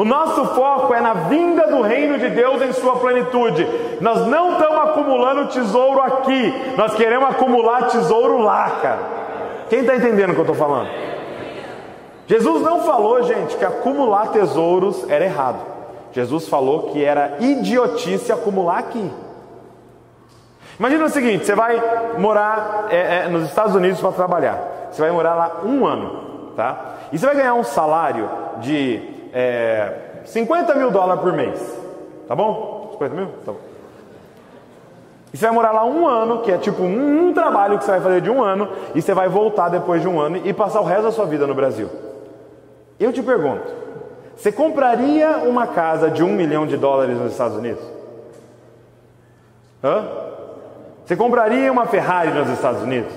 [0.00, 3.68] O nosso foco é na vinda do reino de Deus em sua plenitude.
[4.00, 9.02] Nós não estamos acumulando tesouro aqui, nós queremos acumular tesouro lá, cara.
[9.68, 10.88] Quem está entendendo o que eu estou falando?
[12.26, 15.60] Jesus não falou, gente, que acumular tesouros era errado.
[16.12, 19.12] Jesus falou que era idiotice acumular aqui.
[20.78, 21.78] Imagina o seguinte: você vai
[22.16, 24.88] morar é, é, nos Estados Unidos para trabalhar.
[24.90, 26.94] Você vai morar lá um ano, tá?
[27.12, 28.30] E você vai ganhar um salário
[28.62, 31.78] de é, 50 mil dólares por mês.
[32.26, 32.90] Tá bom?
[32.92, 33.26] 50 mil?
[33.44, 33.70] Tá bom.
[35.32, 38.00] E você vai morar lá um ano, que é tipo um, trabalho que você vai
[38.00, 40.84] fazer de um ano, e você vai voltar depois de um ano e passar o
[40.84, 41.88] resto da sua vida no Brasil.
[42.98, 43.72] Eu te pergunto:
[44.36, 47.82] você compraria uma casa de um milhão de dólares nos Estados Unidos?
[49.82, 50.04] Hã?
[51.04, 53.12] Você compraria uma Ferrari nos Estados Unidos?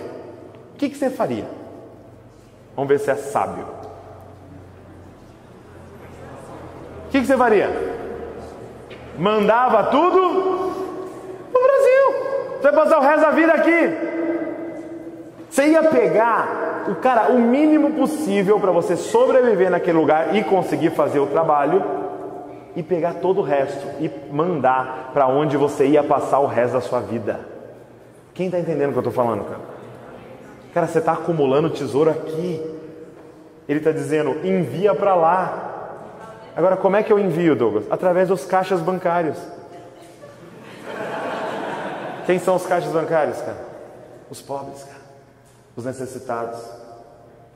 [0.73, 1.45] O que, que você faria?
[2.75, 3.65] Vamos ver se é sábio.
[7.02, 7.69] O que, que você faria?
[9.19, 10.19] Mandava tudo
[11.53, 12.57] no Brasil.
[12.57, 13.97] Você vai passar o resto da vida aqui.
[15.47, 20.89] Você ia pegar o cara o mínimo possível para você sobreviver naquele lugar e conseguir
[20.89, 21.83] fazer o trabalho
[22.75, 26.81] e pegar todo o resto e mandar para onde você ia passar o resto da
[26.81, 27.41] sua vida.
[28.33, 29.61] Quem está entendendo o que eu estou falando, cara?
[30.73, 32.59] Cara, você está acumulando tesouro aqui.
[33.69, 35.72] Ele está dizendo, envia para lá.
[36.55, 37.85] Agora, como é que eu envio, Douglas?
[37.89, 39.37] Através dos caixas bancários.
[42.25, 43.65] Quem são os caixas bancários, cara?
[44.29, 45.01] Os pobres, cara.
[45.75, 46.59] Os necessitados.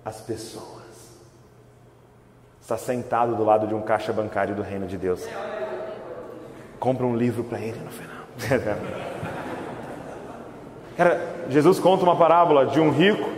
[0.04, 0.78] As pessoas.
[2.62, 5.26] Está sentado do lado de um caixa bancário do reino de Deus.
[6.80, 8.18] Compra um livro para ele no final.
[10.98, 13.30] Cara, Jesus conta uma parábola de um rico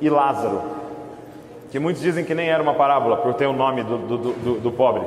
[0.00, 0.62] e Lázaro,
[1.70, 4.60] que muitos dizem que nem era uma parábola, por ter o nome do, do, do,
[4.60, 5.02] do pobre.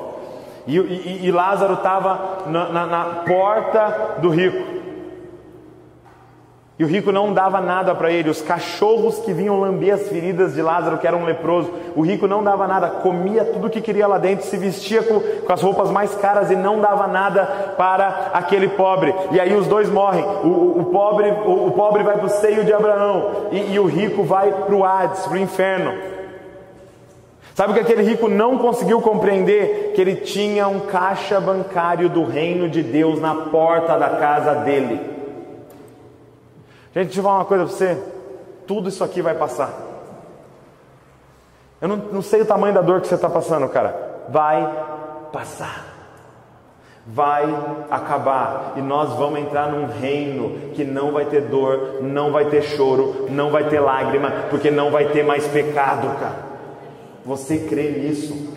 [0.66, 4.84] E, e, e Lázaro estava na, na, na porta do rico.
[6.80, 10.55] E o rico não dava nada para ele, os cachorros que vinham lamber as feridas
[10.55, 14.07] de Lázaro, que era um leproso, o rico não dava nada, comia tudo que queria
[14.07, 17.45] lá dentro, se vestia com, com as roupas mais caras e não dava nada
[17.78, 19.14] para aquele pobre.
[19.32, 22.66] E aí os dois morrem, o, o pobre, o, o, pobre vai para o seio
[22.66, 25.93] de Abraão e, e o rico vai para o Hades, para o inferno.
[27.56, 29.91] Sabe o que aquele rico não conseguiu compreender?
[29.93, 34.95] Que ele tinha um caixa bancário do reino de Deus na porta da casa dele.
[36.95, 37.97] Gente, deixa eu falar uma coisa para você:
[38.66, 39.72] tudo isso aqui vai passar.
[41.80, 44.24] Eu não, não sei o tamanho da dor que você está passando, cara.
[44.30, 44.68] Vai
[45.32, 45.93] passar.
[47.06, 47.43] Vai
[47.91, 52.62] acabar e nós vamos entrar num reino que não vai ter dor, não vai ter
[52.62, 56.53] choro, não vai ter lágrima, porque não vai ter mais pecado, cara.
[57.26, 58.53] Você crê nisso?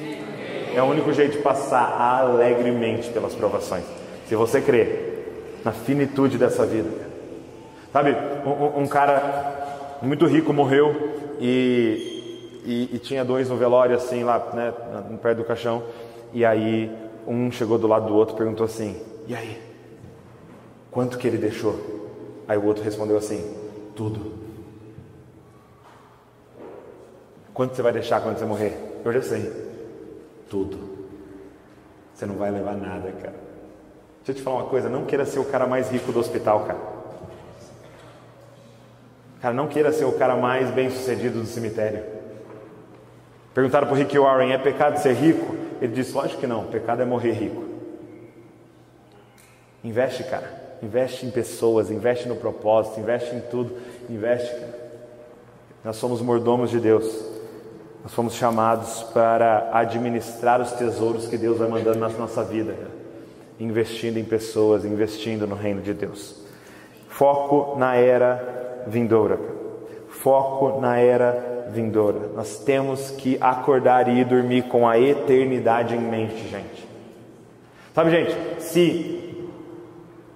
[0.74, 3.84] É o único jeito de passar alegremente pelas provações.
[4.28, 5.06] Se você crê
[5.64, 6.88] na finitude dessa vida.
[7.92, 14.22] Sabe, um, um cara muito rico morreu e, e, e, tinha dois no velório assim
[14.22, 14.72] lá, né,
[15.22, 15.82] perto do caixão.
[16.32, 16.90] E aí
[17.26, 18.96] um chegou do lado do outro e perguntou assim:
[19.26, 19.60] E aí?
[20.90, 21.74] Quanto que ele deixou?
[22.46, 23.42] Aí o outro respondeu assim:
[23.94, 24.45] Tudo.
[27.57, 28.76] Quanto você vai deixar quando você morrer?
[29.02, 29.50] Eu já sei.
[30.50, 30.78] Tudo.
[32.12, 33.34] Você não vai levar nada, cara.
[34.18, 36.66] Deixa eu te falar uma coisa: não queira ser o cara mais rico do hospital,
[36.66, 36.78] cara.
[39.40, 42.04] Cara, não queira ser o cara mais bem sucedido do cemitério.
[43.54, 45.57] Perguntaram para o Rick Warren: é pecado ser rico?
[45.80, 47.64] Ele disse: lógico que não, pecado é morrer rico.
[49.82, 50.76] Investe, cara.
[50.82, 53.78] Investe em pessoas, investe no propósito, investe em tudo.
[54.11, 54.90] Investe, cara.
[55.82, 57.36] Nós somos mordomos de Deus.
[58.07, 62.92] Nós fomos chamados para administrar os tesouros que Deus vai mandando na nossa vida, cara.
[63.59, 66.36] investindo em pessoas, investindo no reino de Deus.
[67.09, 69.40] Foco na era vindoura.
[70.09, 72.30] Foco na era vindoura.
[72.32, 76.88] Nós temos que acordar e ir dormir com a eternidade em mente, gente.
[77.92, 79.48] Sabe, gente, se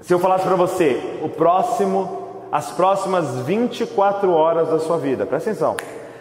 [0.01, 5.51] se eu falasse para você, o próximo as próximas 24 horas da sua vida, presta
[5.51, 5.77] atenção.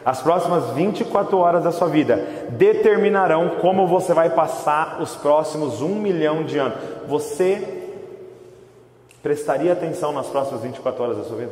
[0.09, 2.15] As próximas 24 horas da sua vida
[2.49, 6.79] determinarão como você vai passar os próximos um milhão de anos.
[7.07, 7.83] Você
[9.21, 11.51] prestaria atenção nas próximas 24 horas da sua vida?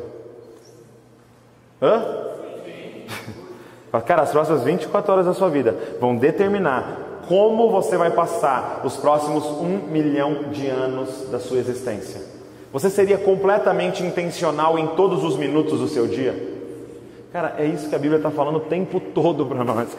[1.79, 2.03] Hã?
[4.07, 8.97] Cara, as próximas 24 horas da sua vida vão determinar como você vai passar os
[8.97, 12.21] próximos um milhão de anos da sua existência.
[12.73, 16.56] Você seria completamente intencional em todos os minutos do seu dia?
[17.31, 19.95] Cara, é isso que a Bíblia está falando o tempo todo para nós.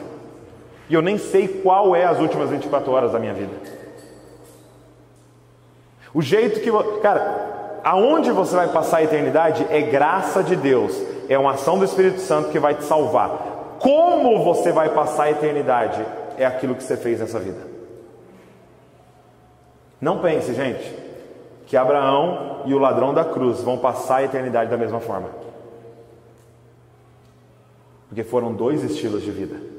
[0.89, 3.53] E eu nem sei qual é as últimas 24 horas da minha vida.
[6.15, 6.71] O jeito que.
[7.01, 10.97] Cara, aonde você vai passar a eternidade é graça de Deus
[11.29, 13.77] é uma ação do Espírito Santo que vai te salvar.
[13.79, 16.05] Como você vai passar a eternidade
[16.39, 17.61] é aquilo que você fez nessa vida.
[20.01, 20.95] Não pense, gente,
[21.67, 25.29] que Abraão e o ladrão da cruz vão passar a eternidade da mesma forma.
[28.09, 29.79] Porque foram dois estilos de vida.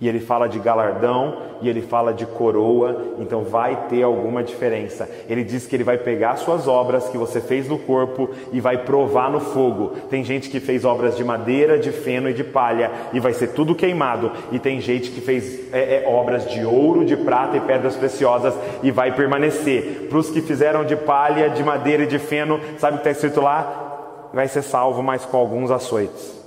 [0.00, 5.06] E ele fala de galardão e ele fala de coroa, então vai ter alguma diferença.
[5.28, 8.78] Ele diz que ele vai pegar suas obras que você fez no corpo e vai
[8.78, 9.92] provar no fogo.
[10.08, 13.48] Tem gente que fez obras de madeira, de feno e de palha e vai ser
[13.48, 14.32] tudo queimado.
[14.50, 18.54] E tem gente que fez é, é, obras de ouro, de prata e pedras preciosas
[18.82, 20.06] e vai permanecer.
[20.08, 23.10] Para os que fizeram de palha, de madeira e de feno, sabe o que está
[23.10, 24.30] escrito lá?
[24.32, 26.39] Vai ser salvo, mas com alguns açoites.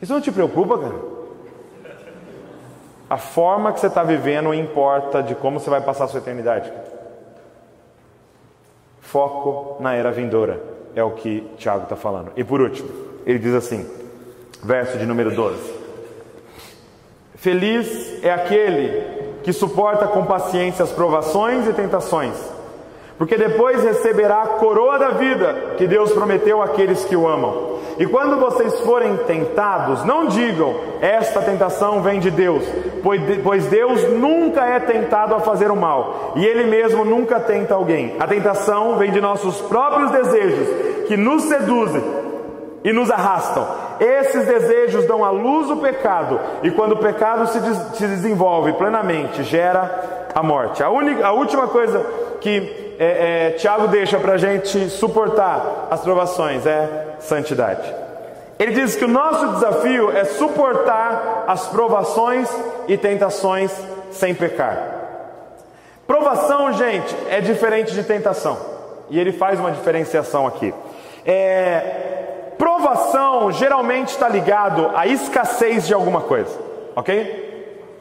[0.00, 0.94] Isso não te preocupa, cara?
[3.08, 6.72] A forma que você está vivendo importa de como você vai passar a sua eternidade.
[9.00, 10.62] Foco na era vindoura
[10.94, 12.30] é o que Tiago está falando.
[12.36, 12.88] E por último,
[13.26, 13.88] ele diz assim,
[14.62, 15.74] verso de número 12:
[17.34, 22.36] Feliz é aquele que suporta com paciência as provações e tentações,
[23.20, 27.78] porque depois receberá a coroa da vida que Deus prometeu àqueles que o amam.
[27.98, 32.64] E quando vocês forem tentados, não digam, esta tentação vem de Deus,
[33.44, 38.16] pois Deus nunca é tentado a fazer o mal, e Ele mesmo nunca tenta alguém.
[38.18, 42.02] A tentação vem de nossos próprios desejos, que nos seduzem
[42.82, 43.68] e nos arrastam.
[44.00, 47.60] Esses desejos dão à luz o pecado, e quando o pecado se,
[47.98, 50.82] se desenvolve plenamente, gera a morte.
[50.82, 52.02] A, única, a última coisa
[52.40, 57.94] que é, é, Tiago deixa para a gente suportar as provações é santidade.
[58.58, 62.46] Ele diz que o nosso desafio é suportar as provações
[62.86, 63.72] e tentações
[64.10, 64.76] sem pecar.
[66.06, 68.58] Provação, gente, é diferente de tentação.
[69.08, 70.74] E ele faz uma diferenciação aqui.
[71.24, 76.54] É, provação geralmente está ligado à escassez de alguma coisa,
[76.94, 77.49] ok?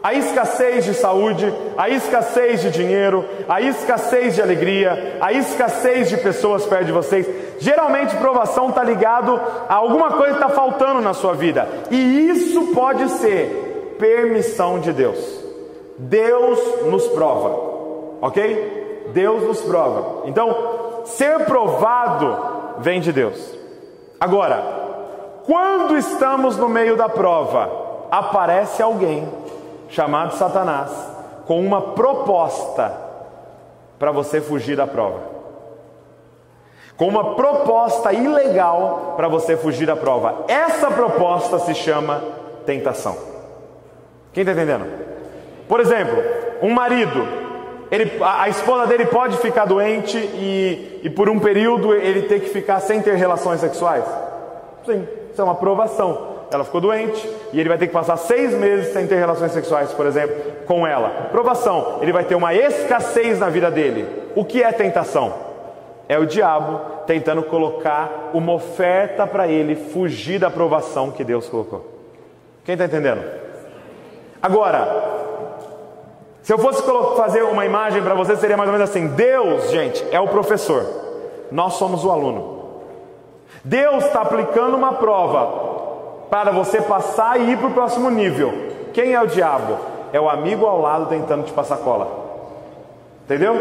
[0.01, 6.17] A escassez de saúde, a escassez de dinheiro, a escassez de alegria, a escassez de
[6.17, 7.27] pessoas perto de vocês.
[7.59, 11.67] Geralmente provação está ligado a alguma coisa que está faltando na sua vida.
[11.91, 15.19] E isso pode ser permissão de Deus.
[15.97, 17.49] Deus nos prova,
[18.21, 19.09] ok?
[19.13, 20.27] Deus nos prova.
[20.29, 22.37] Então, ser provado
[22.79, 23.57] vem de Deus.
[24.17, 24.63] Agora,
[25.45, 29.27] quando estamos no meio da prova, aparece alguém
[29.89, 30.91] chamado Satanás,
[31.45, 32.91] com uma proposta
[33.97, 35.19] para você fugir da prova.
[36.95, 40.45] Com uma proposta ilegal para você fugir da prova.
[40.47, 42.21] Essa proposta se chama
[42.65, 43.17] tentação.
[44.33, 44.85] Quem está entendendo?
[45.67, 46.21] Por exemplo,
[46.61, 47.27] um marido,
[47.89, 52.41] ele, a, a, esposa dele pode ficar doente e, e por um período ele ter
[52.41, 54.05] que ficar sem ter relações sexuais?
[54.85, 58.53] Sim, isso é uma provação ela ficou doente e ele vai ter que passar seis
[58.53, 60.35] meses sem ter relações sexuais, por exemplo,
[60.65, 61.27] com ela.
[61.31, 64.07] Provação, ele vai ter uma escassez na vida dele.
[64.35, 65.33] O que é tentação?
[66.07, 71.85] É o diabo tentando colocar uma oferta para ele fugir da provação que Deus colocou.
[72.65, 73.23] Quem está entendendo?
[74.41, 75.19] Agora,
[76.41, 76.81] se eu fosse
[77.15, 80.83] fazer uma imagem para você, seria mais ou menos assim: Deus, gente, é o professor,
[81.51, 82.59] nós somos o aluno.
[83.63, 85.88] Deus está aplicando uma prova
[86.29, 88.51] para você passar e ir para o próximo nível.
[88.93, 89.77] Quem é o diabo?
[90.11, 92.07] É o amigo ao lado tentando te passar cola.
[93.25, 93.55] Entendeu?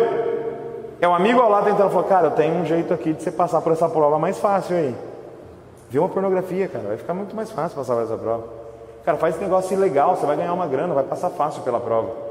[1.01, 3.31] É o amigo ao lado tentando falar, cara, eu tenho um jeito aqui de você
[3.31, 4.95] passar por essa prova mais fácil aí.
[5.91, 8.45] Vê uma pornografia, cara, vai ficar muito mais fácil passar por essa prova.
[9.05, 12.28] Cara, faz esse negócio ilegal, você vai ganhar uma grana, vai passar fácil pela prova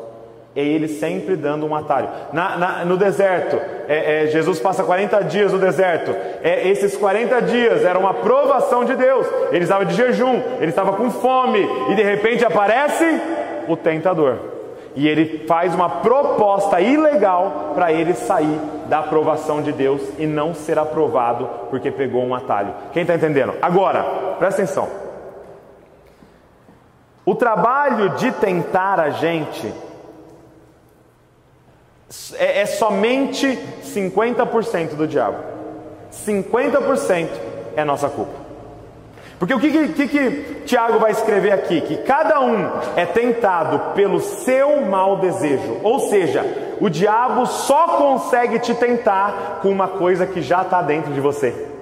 [0.58, 2.10] é ele sempre dando um atalho.
[2.34, 6.10] Na, na, no deserto, é, é, Jesus passa 40 dias no deserto.
[6.41, 9.28] É, esses 40 dias eram uma provação de Deus.
[9.51, 13.05] Ele estava de jejum, ele estava com fome, e de repente aparece
[13.68, 14.38] o tentador.
[14.95, 20.55] E ele faz uma proposta ilegal para ele sair da aprovação de Deus e não
[20.55, 22.74] ser aprovado porque pegou um atalho.
[22.93, 23.53] Quem está entendendo?
[23.62, 24.01] Agora,
[24.39, 24.88] presta atenção.
[27.24, 29.72] O trabalho de tentar a gente
[32.38, 35.38] é, é somente 50% do diabo.
[36.12, 37.30] 50%
[37.76, 38.47] é nossa culpa.
[39.39, 40.32] Porque o que, que, que
[40.66, 41.80] Tiago vai escrever aqui?
[41.82, 45.80] Que cada um é tentado pelo seu mau desejo.
[45.84, 46.43] Ou seja,
[46.82, 51.76] o diabo só consegue te tentar com uma coisa que já está dentro de você.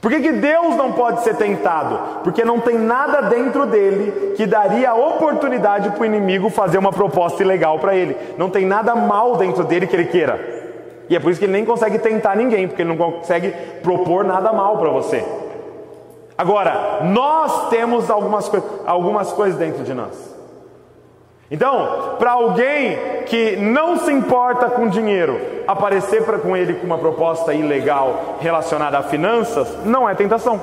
[0.00, 2.22] Por que, que Deus não pode ser tentado?
[2.22, 7.42] Porque não tem nada dentro dele que daria oportunidade para o inimigo fazer uma proposta
[7.42, 8.16] ilegal para ele.
[8.36, 10.58] Não tem nada mal dentro dele que ele queira.
[11.08, 13.50] E é por isso que ele nem consegue tentar ninguém, porque ele não consegue
[13.82, 15.24] propor nada mal para você.
[16.36, 18.48] Agora, nós temos algumas,
[18.86, 20.37] algumas coisas dentro de nós.
[21.50, 26.98] Então, para alguém que não se importa com dinheiro, aparecer pra, com ele com uma
[26.98, 30.60] proposta ilegal relacionada a finanças, não é tentação.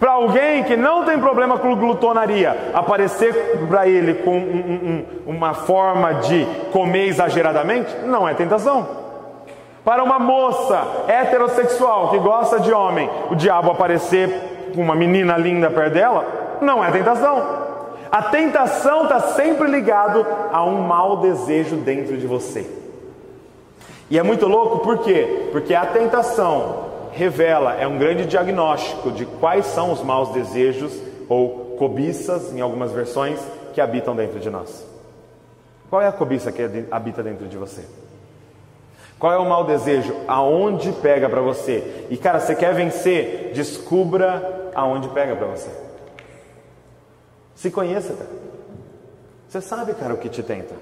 [0.00, 5.54] Para alguém que não tem problema com glutonaria, aparecer para ele com um, um, uma
[5.54, 8.88] forma de comer exageradamente, não é tentação.
[9.84, 15.70] Para uma moça heterossexual que gosta de homem, o diabo aparecer com uma menina linda
[15.70, 17.71] perto dela, não é tentação.
[18.12, 22.70] A tentação está sempre ligado a um mau desejo dentro de você.
[24.10, 25.48] E é muito louco, por quê?
[25.50, 30.92] Porque a tentação revela, é um grande diagnóstico de quais são os maus desejos
[31.26, 33.40] ou cobiças, em algumas versões,
[33.72, 34.86] que habitam dentro de nós.
[35.88, 37.82] Qual é a cobiça que habita dentro de você?
[39.18, 40.14] Qual é o mau desejo?
[40.28, 42.06] Aonde pega para você?
[42.10, 43.52] E cara, você quer vencer?
[43.54, 45.81] Descubra aonde pega para você.
[47.62, 48.28] Se conheça, cara.
[49.48, 50.74] Você sabe, cara, o que te tenta.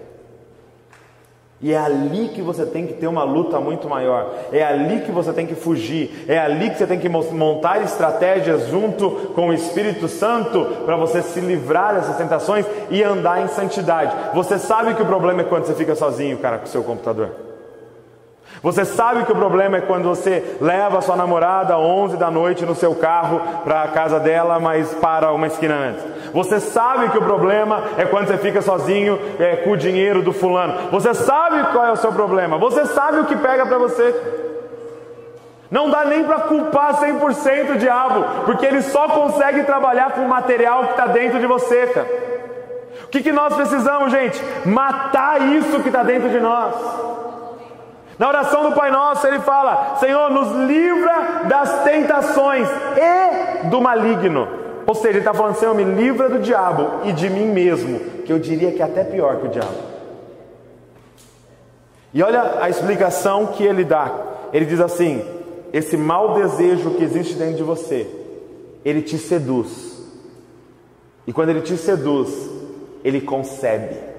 [1.60, 4.34] E é ali que você tem que ter uma luta muito maior.
[4.50, 6.24] É ali que você tem que fugir.
[6.26, 11.20] É ali que você tem que montar estratégias junto com o Espírito Santo para você
[11.20, 14.16] se livrar dessas tentações e andar em santidade.
[14.32, 17.28] Você sabe que o problema é quando você fica sozinho, cara, com o seu computador.
[18.62, 22.30] Você sabe que o problema é quando você leva a sua namorada às 11 da
[22.30, 26.09] noite no seu carro para a casa dela, mas para uma esquina antes.
[26.32, 30.32] Você sabe que o problema é quando você fica sozinho é, com o dinheiro do
[30.32, 30.90] fulano.
[30.90, 32.58] Você sabe qual é o seu problema.
[32.58, 34.14] Você sabe o que pega para você.
[35.70, 40.28] Não dá nem para culpar 100% o diabo, porque ele só consegue trabalhar com o
[40.28, 42.08] material que está dentro de você, cara.
[43.04, 44.40] O que, que nós precisamos, gente?
[44.64, 46.74] Matar isso que está dentro de nós.
[48.18, 54.46] Na oração do Pai Nosso, ele fala: Senhor, nos livra das tentações e do maligno.
[54.90, 58.32] Ou seja, ele está falando: Senhor, me livra do diabo e de mim mesmo, que
[58.32, 59.76] eu diria que é até pior que o diabo.
[62.12, 64.12] E olha a explicação que ele dá.
[64.52, 65.24] Ele diz assim:
[65.72, 68.04] esse mau desejo que existe dentro de você,
[68.84, 69.96] ele te seduz.
[71.24, 72.50] E quando ele te seduz,
[73.04, 74.09] ele concebe.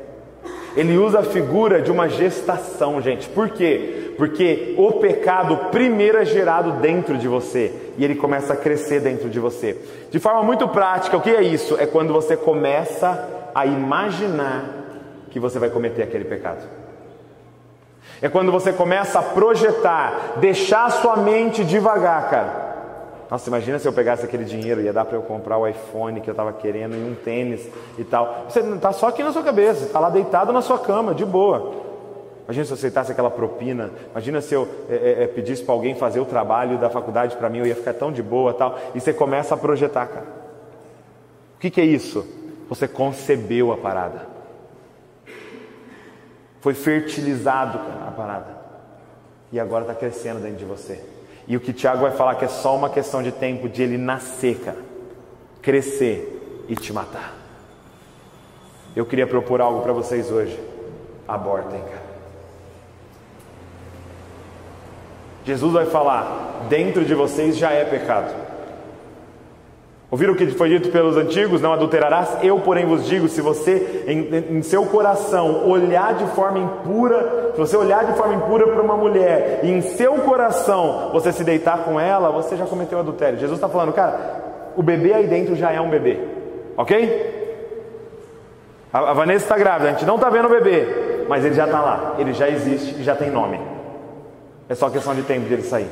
[0.76, 3.28] Ele usa a figura de uma gestação, gente.
[3.30, 4.13] Por quê?
[4.17, 9.30] Porque o pecado primeiro é gerado dentro de você e ele começa a crescer dentro
[9.30, 9.78] de você.
[10.09, 11.76] De forma muito prática, o que é isso?
[11.80, 14.63] É quando você começa a imaginar
[15.30, 16.61] que você vai cometer aquele pecado.
[18.22, 22.70] É quando você começa a projetar, deixar a sua mente devagar, cara.
[23.32, 26.29] Nossa, imagina se eu pegasse aquele dinheiro, ia dar para eu comprar o iPhone que
[26.29, 27.65] eu estava querendo e um tênis
[27.97, 28.43] e tal.
[28.49, 31.23] Você não está só aqui na sua cabeça, está lá deitado na sua cama, de
[31.23, 31.73] boa.
[32.43, 33.89] Imagina se eu aceitasse aquela propina.
[34.11, 37.49] Imagina se eu é, é, é pedisse para alguém fazer o trabalho da faculdade para
[37.49, 38.77] mim, eu ia ficar tão de boa tal.
[38.93, 40.27] E você começa a projetar, cara.
[41.55, 42.27] O que, que é isso?
[42.67, 44.27] Você concebeu a parada.
[46.59, 48.57] Foi fertilizado cara, a parada.
[49.53, 51.11] E agora está crescendo dentro de você.
[51.47, 53.97] E o que Tiago vai falar que é só uma questão de tempo de ele
[53.97, 54.77] nascer, cara,
[55.61, 57.33] crescer e te matar.
[58.95, 60.59] Eu queria propor algo para vocês hoje.
[61.27, 62.11] Abortem, cara.
[65.45, 68.51] Jesus vai falar: dentro de vocês já é pecado.
[70.12, 71.62] Ouviram o que foi dito pelos antigos?
[71.62, 72.38] Não adulterarás?
[72.43, 77.57] Eu, porém, vos digo: se você em, em, seu coração olhar de forma impura, se
[77.57, 81.86] você olhar de forma impura para uma mulher e em seu coração você se deitar
[81.86, 83.39] com ela, você já cometeu adultério.
[83.39, 86.20] Jesus está falando, cara, o bebê aí dentro já é um bebê,
[86.76, 87.39] ok?
[88.91, 91.64] A, a Vanessa está grávida, a gente não está vendo o bebê, mas ele já
[91.64, 93.62] está lá, ele já existe e já tem nome.
[94.68, 95.89] É só questão de tempo dele sair.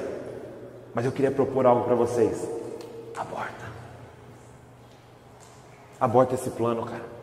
[0.94, 2.46] Mas eu queria propor algo para vocês:
[3.18, 3.69] aborta.
[6.00, 7.20] Aborta esse plano, cara.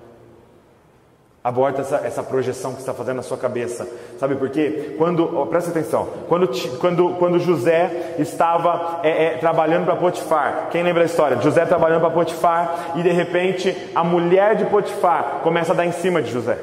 [1.42, 3.86] Aborta essa, essa projeção que está fazendo na sua cabeça.
[4.18, 4.96] Sabe por quê?
[4.98, 6.48] Quando, oh, presta atenção, quando,
[6.78, 11.40] quando, quando José estava é, é, trabalhando para Potifar, quem lembra a história?
[11.40, 15.92] José trabalhando para Potifar e de repente a mulher de Potifar começa a dar em
[15.92, 16.58] cima de José.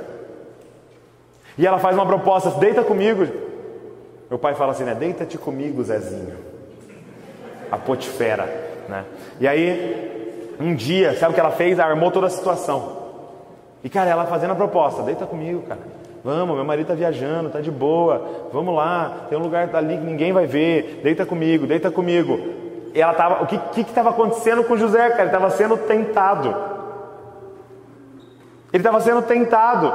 [1.57, 3.25] E ela faz uma proposta: deita comigo.
[4.29, 4.93] Meu pai fala assim, né?
[4.93, 6.35] Deita-te comigo, Zezinho.
[7.71, 8.43] A Potifera,
[8.89, 9.05] né?
[9.39, 10.22] E aí
[10.63, 11.77] um dia, sabe o que ela fez?
[11.77, 13.03] Armou toda a situação.
[13.83, 15.81] E cara, ela fazendo a proposta, deita comigo, cara.
[16.23, 18.47] Vamos, meu marido está viajando, está de boa.
[18.53, 21.01] Vamos lá, tem um lugar ali que ninguém vai ver.
[21.03, 22.39] Deita comigo, deita comigo.
[22.93, 25.23] E ela tava, o que estava acontecendo com José, cara?
[25.23, 26.55] Ele estava sendo tentado.
[28.71, 29.91] Ele estava sendo tentado.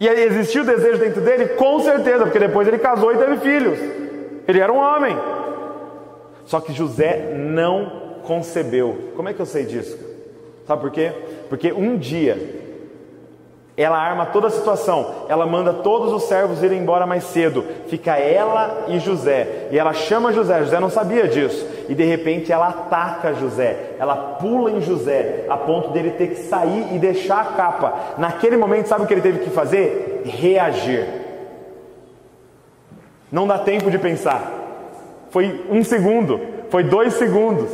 [0.00, 1.46] E aí existiu o desejo dentro dele?
[1.50, 3.78] Com certeza, porque depois ele casou e teve filhos.
[4.48, 5.16] Ele era um homem.
[6.44, 9.12] Só que José não concebeu.
[9.16, 9.98] Como é que eu sei disso?
[10.66, 11.12] Sabe por quê?
[11.48, 12.62] Porque um dia
[13.76, 18.18] ela arma toda a situação, ela manda todos os servos irem embora mais cedo, fica
[18.18, 22.68] ela e José, e ela chama José, José não sabia disso, e de repente ela
[22.68, 27.44] ataca José, ela pula em José, a ponto dele ter que sair e deixar a
[27.44, 27.94] capa.
[28.18, 30.22] Naquele momento, sabe o que ele teve que fazer?
[30.26, 31.06] Reagir.
[33.30, 34.52] Não dá tempo de pensar,
[35.30, 37.70] foi um segundo, foi dois segundos.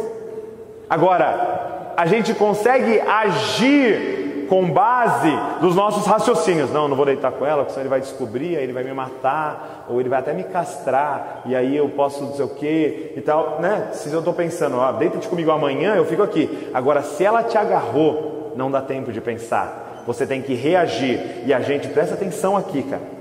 [0.88, 5.30] Agora, a gente consegue agir com base
[5.60, 6.70] nos nossos raciocínios.
[6.70, 8.92] Não, não vou deitar com ela, porque senão ele vai descobrir, aí ele vai me
[8.92, 13.12] matar, ou ele vai até me castrar, e aí eu posso não sei o que
[13.16, 13.90] e tal, né?
[13.92, 16.70] Se eu estou pensando, ah, deita-te comigo amanhã, eu fico aqui.
[16.72, 20.02] Agora, se ela te agarrou, não dá tempo de pensar.
[20.06, 21.20] Você tem que reagir.
[21.44, 23.18] E a gente, presta atenção aqui, cara.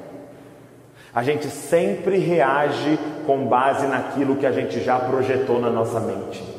[1.13, 6.56] A gente sempre reage com base naquilo que a gente já projetou na nossa mente.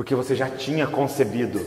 [0.00, 1.60] Porque você já tinha concebido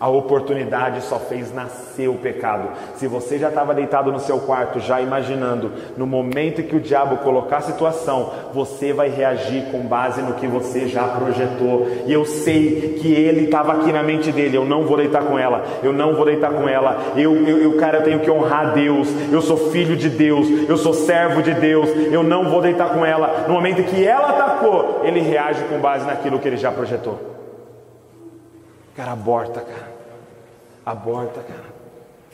[0.00, 2.70] a oportunidade só fez nascer o pecado.
[2.94, 7.18] Se você já estava deitado no seu quarto, já imaginando, no momento que o diabo
[7.18, 11.86] colocar a situação, você vai reagir com base no que você já projetou.
[12.06, 15.36] E eu sei que ele estava aqui na mente dele: eu não vou deitar com
[15.36, 17.12] ela, eu não vou deitar com ela.
[17.16, 19.08] Eu, eu, eu, cara, eu tenho que honrar Deus.
[19.30, 21.90] Eu sou filho de Deus, eu sou servo de Deus.
[22.10, 23.44] Eu não vou deitar com ela.
[23.48, 27.39] No momento que ela atacou, ele reage com base naquilo que ele já projetou.
[28.96, 29.92] Cara, aborta, cara.
[30.84, 31.80] Aborta, cara.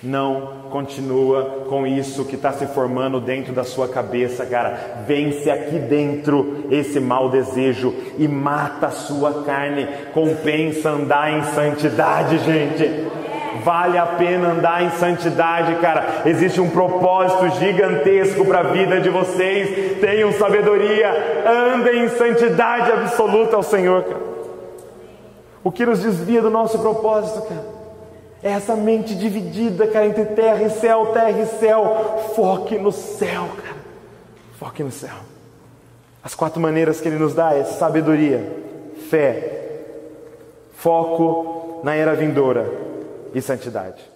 [0.03, 5.05] Não continua com isso que está se formando dentro da sua cabeça, cara.
[5.07, 9.89] Vence aqui dentro esse mau desejo e mata a sua carne.
[10.13, 13.07] Compensa andar em santidade, gente.
[13.65, 16.23] Vale a pena andar em santidade, cara.
[16.27, 19.99] Existe um propósito gigantesco para a vida de vocês.
[19.99, 21.43] Tenham sabedoria,
[21.75, 24.26] andem em santidade absoluta ao Senhor, cara.
[25.67, 27.65] O que nos desvia do nosso propósito, cara?
[28.41, 32.23] É essa mente dividida, cara, entre terra e céu, terra e céu.
[32.37, 33.77] Foque no céu, cara.
[34.61, 35.17] Foque no céu.
[36.23, 38.49] As quatro maneiras que ele nos dá é sabedoria,
[39.11, 39.81] fé,
[40.77, 42.73] foco na era vindoura
[43.35, 44.09] e santidade.